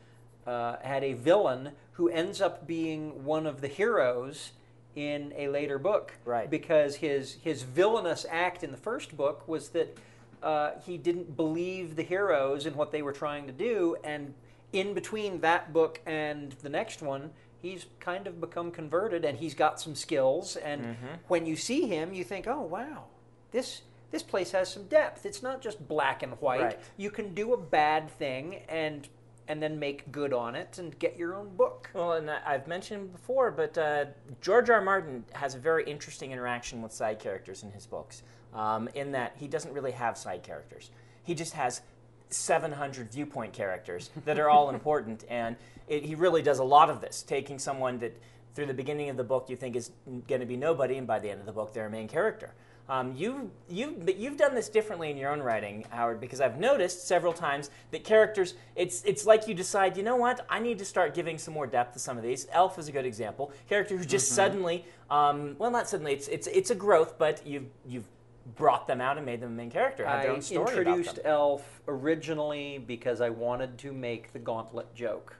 uh, 0.45 0.77
had 0.81 1.03
a 1.03 1.11
villain 1.13 1.71
who 1.93 2.07
ends 2.07 2.39
up 2.39 2.65
being 2.65 3.25
one 3.25 3.45
of 3.45 3.59
the 3.59 3.67
heroes 3.67 4.51
in 4.97 5.31
a 5.37 5.47
later 5.47 5.77
book. 5.77 6.13
Right. 6.25 6.49
Because 6.49 6.95
his 6.95 7.37
his 7.43 7.61
villainous 7.61 8.25
act 8.29 8.63
in 8.63 8.71
the 8.71 8.77
first 8.77 9.15
book 9.15 9.47
was 9.47 9.69
that 9.69 9.95
uh, 10.41 10.71
he 10.85 10.97
didn't 10.97 11.37
believe 11.37 11.95
the 11.95 12.01
heroes 12.03 12.65
and 12.65 12.75
what 12.75 12.91
they 12.91 13.03
were 13.03 13.13
trying 13.13 13.45
to 13.45 13.53
do, 13.53 13.95
and 14.03 14.33
in 14.73 14.93
between 14.95 15.39
that 15.41 15.71
book 15.71 16.01
and 16.05 16.51
the 16.63 16.69
next 16.69 17.01
one. 17.01 17.29
He's 17.59 17.87
kind 17.99 18.27
of 18.27 18.39
become 18.39 18.69
converted, 18.69 19.25
and 19.25 19.35
he's 19.39 19.55
got 19.55 19.81
some 19.81 19.95
skills. 19.95 20.57
And 20.57 20.81
Mm-hmm. 20.81 21.07
when 21.27 21.47
you 21.47 21.55
see 21.55 21.87
him, 21.87 22.13
you 22.13 22.23
think, 22.23 22.45
"Oh, 22.47 22.61
wow, 22.61 23.05
this 23.51 23.81
this 24.11 24.21
place 24.21 24.51
has 24.51 24.71
some 24.71 24.83
depth. 24.83 25.25
It's 25.25 25.41
not 25.41 25.59
just 25.61 25.85
black 25.87 26.21
and 26.23 26.33
white. 26.33 26.61
Right. 26.61 26.79
You 26.97 27.09
can 27.09 27.33
do 27.33 27.53
a 27.53 27.57
bad 27.57 28.09
thing 28.11 28.61
and 28.69 29.07
and 29.47 29.61
then 29.61 29.79
make 29.79 30.11
good 30.11 30.33
on 30.33 30.55
it 30.55 30.77
and 30.77 30.97
get 30.99 31.17
your 31.17 31.33
own 31.35 31.55
book. 31.55 31.89
Well, 31.93 32.13
and 32.13 32.29
I've 32.29 32.67
mentioned 32.67 33.11
before, 33.11 33.51
but 33.51 33.77
uh, 33.77 34.05
George 34.41 34.69
R. 34.69 34.77
R. 34.77 34.81
Martin 34.81 35.23
has 35.33 35.55
a 35.55 35.59
very 35.59 35.85
interesting 35.85 36.31
interaction 36.31 36.81
with 36.81 36.91
side 36.91 37.19
characters 37.19 37.63
in 37.63 37.71
his 37.71 37.85
books. 37.85 38.23
Um, 38.53 38.89
in 38.95 39.11
that 39.11 39.35
he 39.37 39.47
doesn't 39.47 39.73
really 39.73 39.91
have 39.91 40.17
side 40.17 40.41
characters; 40.41 40.89
he 41.23 41.35
just 41.35 41.53
has 41.53 41.81
700 42.29 43.11
viewpoint 43.11 43.53
characters 43.53 44.09
that 44.25 44.39
are 44.39 44.49
all 44.49 44.69
important, 44.73 45.25
and 45.29 45.55
it, 45.87 46.03
he 46.03 46.15
really 46.15 46.41
does 46.41 46.59
a 46.59 46.63
lot 46.63 46.89
of 46.89 47.01
this, 47.01 47.23
taking 47.23 47.59
someone 47.59 47.99
that 47.99 48.19
through 48.55 48.65
the 48.65 48.73
beginning 48.73 49.09
of 49.09 49.17
the 49.17 49.23
book 49.23 49.49
you 49.49 49.55
think 49.55 49.75
is 49.75 49.91
going 50.27 50.41
to 50.41 50.47
be 50.47 50.57
nobody, 50.57 50.97
and 50.97 51.05
by 51.05 51.19
the 51.19 51.29
end 51.29 51.39
of 51.39 51.45
the 51.45 51.51
book 51.51 51.73
they're 51.73 51.87
a 51.87 51.91
main 51.91 52.07
character. 52.07 52.53
Um, 52.89 53.13
you, 53.17 53.51
you, 53.69 53.97
but 54.05 54.15
you've 54.15 54.37
done 54.37 54.55
this 54.55 54.69
differently 54.69 55.11
in 55.11 55.17
your 55.17 55.31
own 55.31 55.41
writing, 55.41 55.85
Howard, 55.89 56.21
because 56.21 56.39
I've 56.39 56.57
noticed 56.57 57.05
several 57.05 57.33
times 57.33 57.69
that 57.91 58.05
characters, 58.05 58.53
it's, 58.75 59.03
it's 59.03 59.25
like 59.25 59.47
you 59.47 59.53
decide, 59.53 59.97
you 59.97 60.03
know 60.03 60.15
what, 60.15 60.45
I 60.49 60.59
need 60.59 60.79
to 60.79 60.85
start 60.85 61.13
giving 61.13 61.37
some 61.37 61.53
more 61.53 61.67
depth 61.67 61.93
to 61.93 61.99
some 61.99 62.17
of 62.17 62.23
these. 62.23 62.47
Elf 62.51 62.79
is 62.79 62.87
a 62.87 62.93
good 62.93 63.05
example. 63.05 63.51
Character 63.67 63.97
who 63.97 64.05
just 64.05 64.31
suddenly, 64.31 64.85
um, 65.09 65.55
well, 65.59 65.69
not 65.69 65.89
suddenly, 65.89 66.13
it's, 66.13 66.29
it's, 66.29 66.47
it's 66.47 66.69
a 66.69 66.75
growth, 66.75 67.17
but 67.17 67.45
you've, 67.45 67.65
you've 67.85 68.07
brought 68.55 68.87
them 68.87 69.01
out 69.01 69.17
and 69.17 69.25
made 69.25 69.41
them 69.41 69.51
a 69.51 69.55
main 69.55 69.69
character, 69.69 70.05
have 70.05 70.21
their 70.21 70.31
I 70.31 70.35
own 70.35 70.41
story 70.41 70.77
introduced 70.77 71.11
about 71.11 71.23
them. 71.23 71.31
Elf 71.33 71.81
originally 71.89 72.77
because 72.77 73.19
I 73.19 73.29
wanted 73.29 73.77
to 73.79 73.91
make 73.91 74.31
the 74.31 74.39
gauntlet 74.39 74.95
joke. 74.95 75.35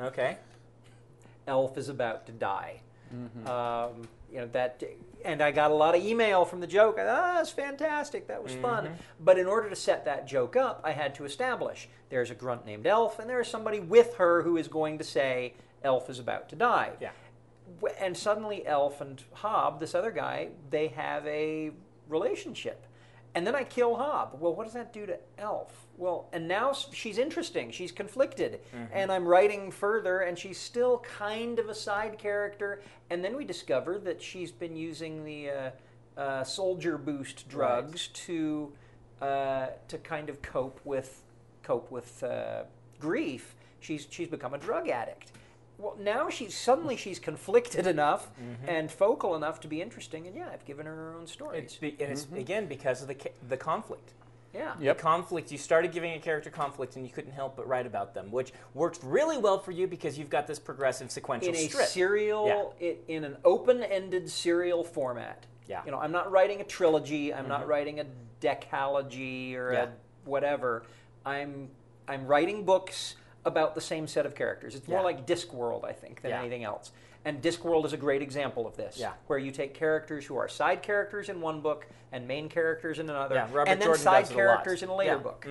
Okay. 0.00 0.38
Elf 1.46 1.76
is 1.76 1.90
about 1.90 2.24
to 2.24 2.32
die. 2.32 2.80
Um, 3.44 4.08
you 4.32 4.38
know 4.38 4.48
that, 4.52 4.82
and 5.24 5.42
I 5.42 5.50
got 5.50 5.70
a 5.70 5.74
lot 5.74 5.94
of 5.94 6.04
email 6.04 6.44
from 6.44 6.60
the 6.60 6.66
joke. 6.66 6.96
Ah, 6.98 7.34
that's 7.36 7.50
fantastic. 7.50 8.28
That 8.28 8.42
was 8.42 8.54
fun. 8.54 8.90
But 9.20 9.38
in 9.38 9.46
order 9.46 9.68
to 9.68 9.76
set 9.76 10.04
that 10.04 10.26
joke 10.26 10.56
up, 10.56 10.80
I 10.84 10.92
had 10.92 11.14
to 11.16 11.24
establish 11.24 11.88
there's 12.08 12.30
a 12.30 12.34
grunt 12.34 12.66
named 12.66 12.86
Elf, 12.86 13.18
and 13.18 13.28
there's 13.28 13.48
somebody 13.48 13.80
with 13.80 14.14
her 14.14 14.42
who 14.42 14.56
is 14.56 14.68
going 14.68 14.98
to 14.98 15.04
say 15.04 15.54
Elf 15.82 16.10
is 16.10 16.18
about 16.18 16.48
to 16.50 16.56
die. 16.56 16.92
Yeah. 17.00 17.10
And 18.00 18.16
suddenly, 18.16 18.66
Elf 18.66 19.00
and 19.00 19.22
Hob, 19.32 19.80
this 19.80 19.94
other 19.94 20.10
guy, 20.10 20.48
they 20.70 20.88
have 20.88 21.26
a 21.26 21.70
relationship. 22.08 22.86
And 23.34 23.46
then 23.46 23.54
I 23.54 23.64
kill 23.64 23.94
Hob. 23.94 24.36
Well, 24.40 24.54
what 24.54 24.64
does 24.64 24.74
that 24.74 24.92
do 24.92 25.06
to 25.06 25.16
Elf? 25.38 25.86
Well, 25.96 26.28
and 26.32 26.48
now 26.48 26.72
she's 26.72 27.18
interesting. 27.18 27.70
She's 27.70 27.92
conflicted. 27.92 28.60
And 28.92 29.12
I'm 29.12 29.26
writing 29.26 29.70
further, 29.70 30.20
and 30.20 30.38
she's 30.38 30.58
still 30.58 30.98
kind 30.98 31.58
of 31.58 31.68
a 31.68 31.74
side 31.74 32.18
character. 32.18 32.82
And 33.10 33.22
then 33.24 33.36
we 33.36 33.44
discover 33.44 33.98
that 34.00 34.20
she's 34.20 34.50
been 34.50 34.76
using 34.76 35.24
the 35.24 35.50
uh, 35.50 35.70
uh, 36.20 36.44
soldier 36.44 36.98
boost 36.98 37.48
drugs 37.48 38.08
to 38.08 38.72
uh, 39.20 39.68
to 39.88 39.98
kind 39.98 40.30
of 40.30 40.40
cope 40.42 40.80
with 40.84 41.22
cope 41.62 41.90
with 41.90 42.22
uh, 42.22 42.62
grief. 42.98 43.54
She's 43.80 44.06
she's 44.10 44.28
become 44.28 44.54
a 44.54 44.58
drug 44.58 44.88
addict. 44.88 45.32
Well, 45.80 45.96
now 45.98 46.28
she's 46.28 46.54
suddenly 46.54 46.96
she's 46.96 47.18
conflicted 47.18 47.86
enough 47.86 48.28
and 48.68 48.90
focal 48.90 49.34
enough 49.34 49.60
to 49.60 49.68
be 49.68 49.80
interesting. 49.80 50.26
And 50.26 50.36
yeah, 50.36 50.48
I've 50.52 50.64
given 50.64 50.86
her 50.86 50.94
her 50.94 51.14
own 51.18 51.26
story. 51.26 51.58
It's 51.58 51.76
be, 51.76 51.96
and 52.00 52.12
it's 52.12 52.26
again 52.34 52.66
because 52.66 53.02
of 53.02 53.08
the 53.08 53.14
ca- 53.14 53.32
the 53.48 53.56
conflict. 53.56 54.12
yeah. 54.52 54.74
Yep. 54.80 54.96
The 54.96 55.02
conflict. 55.02 55.50
You 55.52 55.58
started 55.58 55.92
giving 55.92 56.12
a 56.12 56.18
character 56.18 56.50
conflict, 56.50 56.96
and 56.96 57.06
you 57.06 57.12
couldn't 57.12 57.32
help 57.32 57.56
but 57.56 57.66
write 57.66 57.86
about 57.86 58.12
them, 58.14 58.30
which 58.30 58.52
works 58.74 58.98
really 59.02 59.38
well 59.38 59.58
for 59.58 59.70
you 59.72 59.86
because 59.86 60.18
you've 60.18 60.30
got 60.30 60.46
this 60.46 60.58
progressive 60.58 61.10
sequential 61.10 61.48
in 61.48 61.54
a 61.54 61.68
strip. 61.68 61.86
serial 61.86 62.74
i 62.80 62.96
in 63.08 63.24
an 63.24 63.36
open-ended 63.44 64.28
serial 64.28 64.84
format. 64.84 65.46
Yeah. 65.66 65.78
Mm-hmm. 65.78 65.86
You 65.86 65.92
know, 65.92 66.00
I'm 66.00 66.12
not 66.12 66.30
writing 66.30 66.60
a 66.60 66.64
trilogy. 66.64 67.32
I'm 67.32 67.48
not 67.48 67.66
writing 67.66 68.00
a 68.00 68.06
decalogy 68.40 69.54
or 69.54 69.72
Yeah. 69.72 69.82
a 69.84 70.28
whatever. 70.28 70.84
I'm 71.24 71.70
I'm 72.08 72.26
writing 72.26 72.64
books 72.64 73.14
about 73.44 73.74
the 73.74 73.80
same 73.80 74.06
set 74.06 74.26
of 74.26 74.34
characters. 74.34 74.74
It's 74.74 74.88
more 74.88 74.98
Yeah. 74.98 75.04
like 75.04 75.26
Discworld, 75.26 75.84
I 75.84 75.92
think, 75.92 76.22
than 76.22 76.30
Yeah. 76.30 76.40
anything 76.40 76.64
else. 76.64 76.92
And 77.24 77.42
Discworld 77.42 77.84
is 77.84 77.92
a 77.92 77.98
great 77.98 78.22
example 78.22 78.66
of 78.66 78.76
this, 78.76 78.96
Yeah. 78.98 79.12
where 79.26 79.38
you 79.38 79.50
take 79.50 79.74
characters 79.74 80.24
who 80.26 80.36
are 80.38 80.48
side 80.48 80.82
characters 80.82 81.28
in 81.28 81.40
one 81.42 81.60
book 81.60 81.86
and 82.12 82.26
main 82.26 82.48
characters 82.48 82.98
in 82.98 83.10
another, 83.10 83.34
Yeah, 83.34 83.42
Robert 83.52 83.68
and 83.68 83.80
then 83.80 83.86
Jordan 83.88 84.02
side 84.02 84.20
does 84.22 84.30
it 84.30 84.32
a 84.32 84.36
characters 84.36 84.82
in 84.82 84.88
a 84.88 84.94
later 84.94 85.16
Yeah. 85.16 85.18
book. 85.18 85.46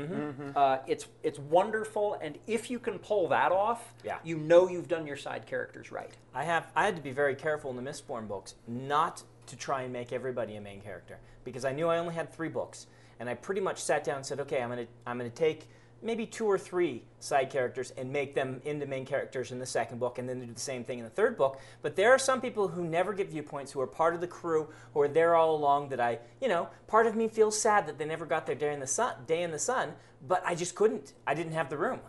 Uh, 0.55 0.79
it's 0.87 1.05
it's 1.23 1.37
wonderful, 1.39 2.15
and 2.15 2.39
if 2.47 2.71
you 2.71 2.79
can 2.79 2.97
pull 2.99 3.27
that 3.29 3.51
off, 3.51 3.93
Yeah. 4.03 4.17
you 4.23 4.37
know 4.37 4.67
you've 4.67 4.87
done 4.87 5.05
your 5.05 5.15
side 5.17 5.45
characters 5.45 5.91
right. 5.91 6.11
I 6.33 6.43
have 6.43 6.71
I 6.75 6.85
had 6.85 6.95
to 6.95 7.01
be 7.03 7.11
very 7.11 7.35
careful 7.35 7.69
in 7.69 7.75
the 7.83 7.87
Mistborn 7.89 8.27
books 8.27 8.55
not 8.67 9.23
to 9.45 9.55
try 9.55 9.83
and 9.83 9.93
make 9.93 10.11
everybody 10.11 10.55
a 10.55 10.61
main 10.61 10.81
character 10.81 11.19
because 11.43 11.65
I 11.65 11.71
knew 11.71 11.87
I 11.87 11.97
only 11.99 12.15
had 12.15 12.31
three 12.33 12.49
books 12.49 12.87
and 13.19 13.29
I 13.29 13.35
pretty 13.35 13.61
much 13.61 13.77
sat 13.79 14.03
down 14.03 14.17
and 14.17 14.25
said, 14.25 14.39
okay, 14.39 14.61
I'm 14.61 14.69
gonna 14.69 14.87
I'm 15.05 15.17
gonna 15.19 15.29
take 15.29 15.67
maybe 16.01 16.25
two 16.25 16.45
or 16.45 16.57
three 16.57 17.03
side 17.19 17.49
characters 17.49 17.91
and 17.91 18.11
make 18.11 18.33
them 18.35 18.61
into 18.65 18.85
main 18.85 19.05
characters 19.05 19.51
in 19.51 19.59
the 19.59 19.65
second 19.65 19.99
book 19.99 20.17
and 20.17 20.27
then 20.27 20.39
do 20.39 20.53
the 20.53 20.59
same 20.59 20.83
thing 20.83 20.99
in 20.99 21.03
the 21.03 21.09
third 21.09 21.37
book. 21.37 21.59
But 21.81 21.95
there 21.95 22.11
are 22.11 22.19
some 22.19 22.41
people 22.41 22.67
who 22.67 22.83
never 22.83 23.13
get 23.13 23.29
viewpoints, 23.29 23.71
who 23.71 23.81
are 23.81 23.87
part 23.87 24.15
of 24.15 24.21
the 24.21 24.27
crew, 24.27 24.69
who 24.93 25.01
are 25.01 25.07
there 25.07 25.35
all 25.35 25.55
along 25.55 25.89
that 25.89 25.99
I, 25.99 26.19
you 26.41 26.47
know, 26.47 26.69
part 26.87 27.05
of 27.05 27.15
me 27.15 27.27
feels 27.27 27.59
sad 27.59 27.87
that 27.87 27.97
they 27.97 28.05
never 28.05 28.25
got 28.25 28.45
their 28.45 28.55
day 28.55 28.73
in 28.73 28.79
the 28.79 28.87
sun 28.87 29.13
day 29.27 29.43
in 29.43 29.51
the 29.51 29.59
sun, 29.59 29.93
but 30.27 30.41
I 30.45 30.55
just 30.55 30.75
couldn't. 30.75 31.13
I 31.27 31.33
didn't 31.33 31.53
have 31.53 31.69
the 31.69 31.77
room. 31.77 31.99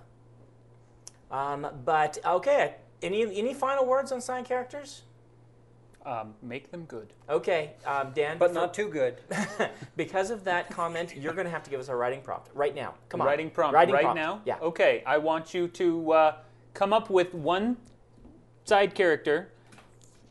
Um, 1.30 1.66
but 1.84 2.18
okay, 2.24 2.76
any 3.02 3.22
any 3.38 3.54
final 3.54 3.86
words 3.86 4.12
on 4.12 4.20
side 4.20 4.44
characters? 4.44 5.02
Um, 6.06 6.32
make 6.42 6.70
them 6.70 6.84
good. 6.84 7.12
Okay, 7.28 7.72
um, 7.84 8.12
Dan. 8.14 8.38
But 8.38 8.48
for- 8.48 8.54
not 8.54 8.72
too 8.72 8.88
good. 8.88 9.16
because 9.96 10.30
of 10.30 10.44
that 10.44 10.70
comment, 10.70 11.14
you're 11.14 11.34
going 11.34 11.44
to 11.44 11.50
have 11.50 11.62
to 11.64 11.70
give 11.70 11.78
us 11.78 11.88
a 11.88 11.94
writing 11.94 12.22
prompt 12.22 12.48
right 12.54 12.74
now. 12.74 12.94
Come 13.10 13.20
on, 13.20 13.26
Writing 13.26 13.50
prompt 13.50 13.74
Writing 13.74 13.94
right 13.94 14.02
prompt. 14.04 14.16
now? 14.18 14.40
Yeah. 14.46 14.58
Okay, 14.62 15.02
I 15.06 15.18
want 15.18 15.52
you 15.52 15.68
to 15.68 16.12
uh, 16.12 16.34
come 16.72 16.94
up 16.94 17.10
with 17.10 17.34
one 17.34 17.76
side 18.64 18.94
character. 18.94 19.50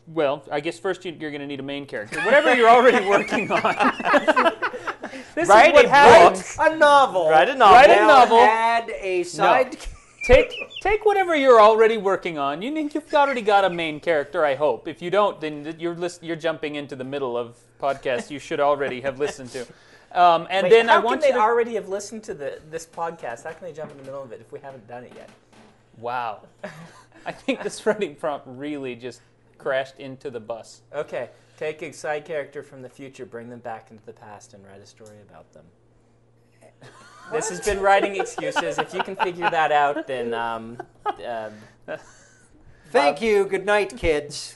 Well, 0.07 0.43
I 0.51 0.59
guess 0.59 0.79
first 0.79 1.05
you- 1.05 1.15
you're 1.19 1.29
going 1.29 1.41
to 1.41 1.47
need 1.47 1.59
a 1.59 1.63
main 1.63 1.85
character. 1.85 2.19
Whatever 2.21 2.55
you're 2.55 2.67
already 2.69 3.05
working 3.07 3.51
on. 3.51 3.61
this 5.35 5.47
Write 5.47 5.67
is 5.67 5.73
what 5.73 5.85
a 5.85 5.89
happens. 5.89 6.57
a 6.59 6.75
novel. 6.75 7.29
Write 7.29 7.47
a 7.49 7.53
novel. 7.55 7.75
Write 7.75 7.91
a 7.91 8.07
novel. 8.07 8.39
Add 8.39 8.89
a 8.89 9.21
side. 9.21 9.77
Take 10.29 10.53
take 10.81 11.05
whatever 11.05 11.35
you're 11.35 11.59
already 11.59 11.97
working 11.97 12.37
on. 12.37 12.61
You 12.61 12.69
need, 12.69 12.93
you've 12.93 13.11
already 13.11 13.41
got 13.41 13.65
a 13.65 13.69
main 13.69 13.99
character, 13.99 14.45
I 14.45 14.53
hope. 14.53 14.87
If 14.87 15.01
you 15.01 15.09
don't, 15.09 15.41
then 15.41 15.75
you're 15.79 15.95
list, 15.95 16.21
you're 16.21 16.35
jumping 16.35 16.75
into 16.75 16.95
the 16.95 17.03
middle 17.03 17.35
of 17.35 17.57
podcasts 17.81 18.29
you 18.29 18.37
should 18.37 18.59
already 18.59 19.01
have 19.01 19.17
listened 19.17 19.49
to. 19.53 19.61
Um, 20.11 20.47
and 20.51 20.65
Wait, 20.65 20.69
then 20.69 20.87
how 20.87 20.95
I 20.95 20.99
want 20.99 21.21
can 21.21 21.31
they 21.31 21.35
to 21.35 21.41
already 21.41 21.73
have 21.73 21.89
listened 21.89 22.23
to 22.25 22.35
the, 22.35 22.59
this 22.69 22.85
podcast? 22.85 23.43
How 23.43 23.53
can 23.53 23.67
they 23.67 23.73
jump 23.73 23.89
in 23.89 23.97
the 23.97 24.03
middle 24.03 24.21
of 24.21 24.31
it 24.31 24.39
if 24.39 24.51
we 24.51 24.59
haven't 24.59 24.87
done 24.87 25.03
it 25.03 25.13
yet? 25.15 25.29
Wow. 25.97 26.41
I 27.25 27.31
think 27.31 27.63
this 27.63 27.83
writing 27.87 28.15
prompt 28.15 28.45
really 28.47 28.95
just 28.95 29.21
crashed 29.57 29.99
into 29.99 30.29
the 30.29 30.39
bus. 30.39 30.81
Okay, 30.93 31.29
take 31.57 31.81
a 31.81 31.91
side 31.91 32.25
character 32.25 32.61
from 32.61 32.83
the 32.83 32.89
future, 32.89 33.25
bring 33.25 33.49
them 33.49 33.59
back 33.59 33.89
into 33.89 34.05
the 34.05 34.13
past, 34.13 34.53
and 34.53 34.63
write 34.63 34.81
a 34.81 34.85
story 34.85 35.17
about 35.27 35.51
them. 35.53 35.65
This 37.31 37.49
has 37.49 37.61
been 37.61 37.79
writing 37.79 38.15
excuses. 38.15 38.77
If 38.77 38.93
you 38.93 39.03
can 39.03 39.15
figure 39.15 39.49
that 39.49 39.71
out, 39.71 40.07
then 40.07 40.33
um, 40.33 40.77
um, 41.25 41.53
Thank 42.91 43.21
you. 43.21 43.45
Good 43.45 43.65
night, 43.65 43.95
kids. 43.97 44.55